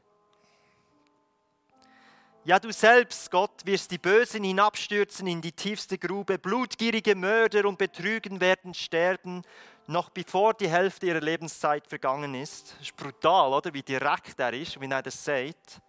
Ja, 2.45 2.59
du 2.59 2.73
selbst, 2.73 3.31
Gott, 3.31 3.65
wirst 3.65 3.93
die 3.93 3.99
Bösen 3.99 4.43
hinabstürzen 4.43 5.29
in 5.29 5.41
die 5.41 5.53
tiefste 5.53 5.97
Grube. 5.97 6.41
Blutgierige 6.41 7.15
Mörder 7.15 7.67
und 7.67 7.79
Betrügen 7.79 8.41
werden 8.41 8.75
sterben, 8.75 9.43
noch 9.87 10.11
bevor 10.11 10.55
die 10.55 10.69
Hälfte 10.69 11.07
ihrer 11.07 11.21
Lebenszeit 11.21 11.87
vergangen 11.87 12.35
ist. 12.35 12.73
Das 12.73 12.89
ist 12.89 12.97
brutal, 12.97 13.53
oder? 13.53 13.73
Wie 13.73 13.85
direkt 13.85 14.41
er 14.41 14.53
ist, 14.53 14.81
wie 14.81 14.91
er 14.91 15.03
das 15.03 15.25
sagt. 15.25 15.81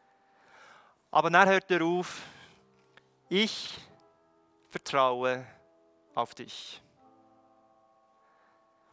Aber 1.14 1.30
dann 1.30 1.48
hört 1.48 1.70
er 1.70 1.84
auf, 1.84 2.24
ich 3.30 3.70
vertraue 4.72 5.46
auf 6.16 6.34
dich. 6.34 6.82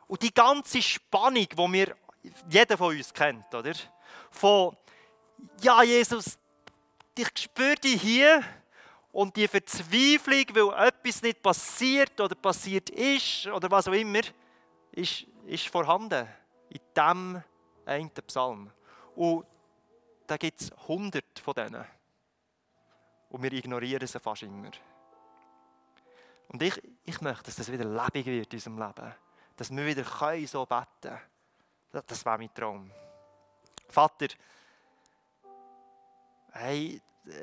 Und 0.06 0.20
die 0.20 0.34
ganze 0.34 0.82
Spannung, 0.82 1.48
die 1.48 1.56
wir, 1.56 1.96
jeder 2.50 2.76
von 2.76 2.94
uns 2.94 3.14
kennt, 3.14 3.54
oder? 3.54 3.72
Von, 4.30 4.76
ja, 5.62 5.82
Jesus, 5.82 6.38
ich 7.16 7.30
spüre 7.38 7.76
dich 7.76 8.02
hier 8.02 8.44
und 9.12 9.34
die 9.34 9.48
Verzweiflung, 9.48 10.44
weil 10.52 10.88
etwas 10.88 11.22
nicht 11.22 11.42
passiert 11.42 12.20
oder 12.20 12.34
passiert 12.34 12.90
ist 12.90 13.46
oder 13.46 13.70
was 13.70 13.88
auch 13.88 13.94
immer, 13.94 14.20
ist, 14.92 15.24
ist 15.46 15.68
vorhanden 15.68 16.28
in 16.68 16.80
diesem 16.94 17.42
einen 17.86 18.10
Psalm. 18.10 18.70
Und 19.16 19.46
da 20.26 20.36
gibt 20.36 20.60
es 20.60 20.70
hundert 20.86 21.38
von 21.42 21.54
denen. 21.54 21.99
Und 23.30 23.42
wir 23.42 23.52
ignorieren 23.52 24.06
sie 24.06 24.20
fast 24.20 24.42
immer. 24.42 24.70
Und 26.48 26.62
ich, 26.62 26.82
ich 27.04 27.20
möchte, 27.20 27.44
dass 27.44 27.56
das 27.56 27.70
wieder 27.70 27.84
lebendig 27.84 28.26
wird 28.26 28.52
in 28.52 28.56
unserem 28.56 28.78
Leben. 28.78 29.14
Dass 29.56 29.70
wir 29.70 29.86
wieder 29.86 30.02
können 30.02 30.46
so 30.46 30.66
beten 30.66 30.84
können. 31.00 31.20
Das, 31.92 32.06
das 32.06 32.24
wäre 32.24 32.38
mein 32.38 32.52
Traum. 32.52 32.90
Vater, 33.88 34.26
hey, 36.52 37.00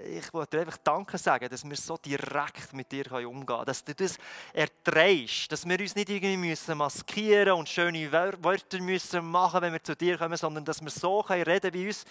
ich 0.09 0.33
wollte 0.33 0.57
dir 0.57 0.61
einfach 0.61 0.77
Danke 0.83 1.17
sagen, 1.17 1.47
dass 1.47 1.63
wir 1.63 1.75
so 1.77 1.95
direkt 1.97 2.73
mit 2.73 2.91
dir 2.91 3.09
umgehen 3.11 3.45
können. 3.45 3.65
Dass 3.65 3.83
du 3.83 3.95
das 3.95 4.17
erträgst. 4.51 5.49
Dass 5.49 5.65
wir 5.65 5.79
uns 5.79 5.95
nicht 5.95 6.09
irgendwie 6.09 6.35
müssen 6.35 6.77
maskieren 6.77 7.53
und 7.53 7.69
schöne 7.69 8.11
Wörter 8.11 8.81
müssen 8.81 9.25
machen 9.25 9.61
wenn 9.61 9.71
wir 9.71 9.83
zu 9.83 9.95
dir 9.95 10.17
kommen, 10.17 10.35
sondern 10.35 10.65
dass 10.65 10.81
wir 10.81 10.89
so 10.89 11.21
reden 11.21 11.61
können 11.61 11.73
wie 11.73 11.87
uns, 11.87 12.03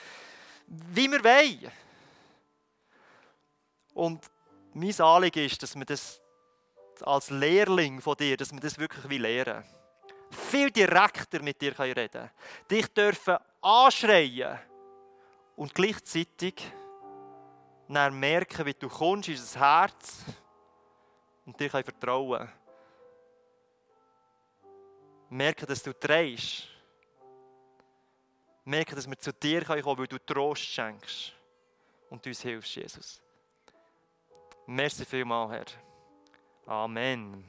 wie 0.66 1.10
wir 1.10 1.22
wollen. 1.22 1.70
Und 3.96 4.30
mein 4.74 5.00
Anliegen 5.00 5.46
ist, 5.46 5.62
dass 5.62 5.74
wir 5.74 5.87
das 5.87 6.20
als 7.00 7.30
Lehrling 7.30 8.02
von 8.02 8.14
dir, 8.14 8.37
dass 8.37 8.52
wir 8.52 8.61
das 8.61 8.78
wirklich 8.78 9.18
lernen 9.18 9.64
Viel 10.30 10.70
direkter 10.70 11.40
mit 11.40 11.62
dir 11.62 11.78
reden 11.78 12.11
können. 12.11 12.30
Dich 12.70 12.87
dürfen 12.92 13.38
anschreien 13.62 14.59
und 15.56 15.74
gleichzeitig 15.74 16.62
dann 17.88 18.20
merken, 18.20 18.66
wie 18.66 18.74
du 18.74 18.90
kommst 18.90 19.30
in 19.30 19.37
unser 19.37 19.61
Herz 19.61 20.24
und 21.46 21.59
dir 21.59 21.70
vertrauen 21.70 22.52
Merken, 25.30 25.66
dass 25.66 25.82
du 25.82 25.94
drehst. 25.94 26.68
Merken, 28.64 28.94
dass 28.94 29.09
wir 29.09 29.18
zu 29.18 29.32
dir 29.32 29.64
kommen 29.64 29.82
können, 29.82 29.98
weil 29.98 30.06
du 30.06 30.18
Trost 30.18 30.64
schenkst 30.64 31.32
und 32.11 32.26
uns 32.26 32.42
hilfst, 32.42 32.76
Jesus. 32.76 33.25
Merci 34.66 35.05
vielmals, 35.05 35.50
Herr. 35.52 35.66
Amen. 36.66 37.44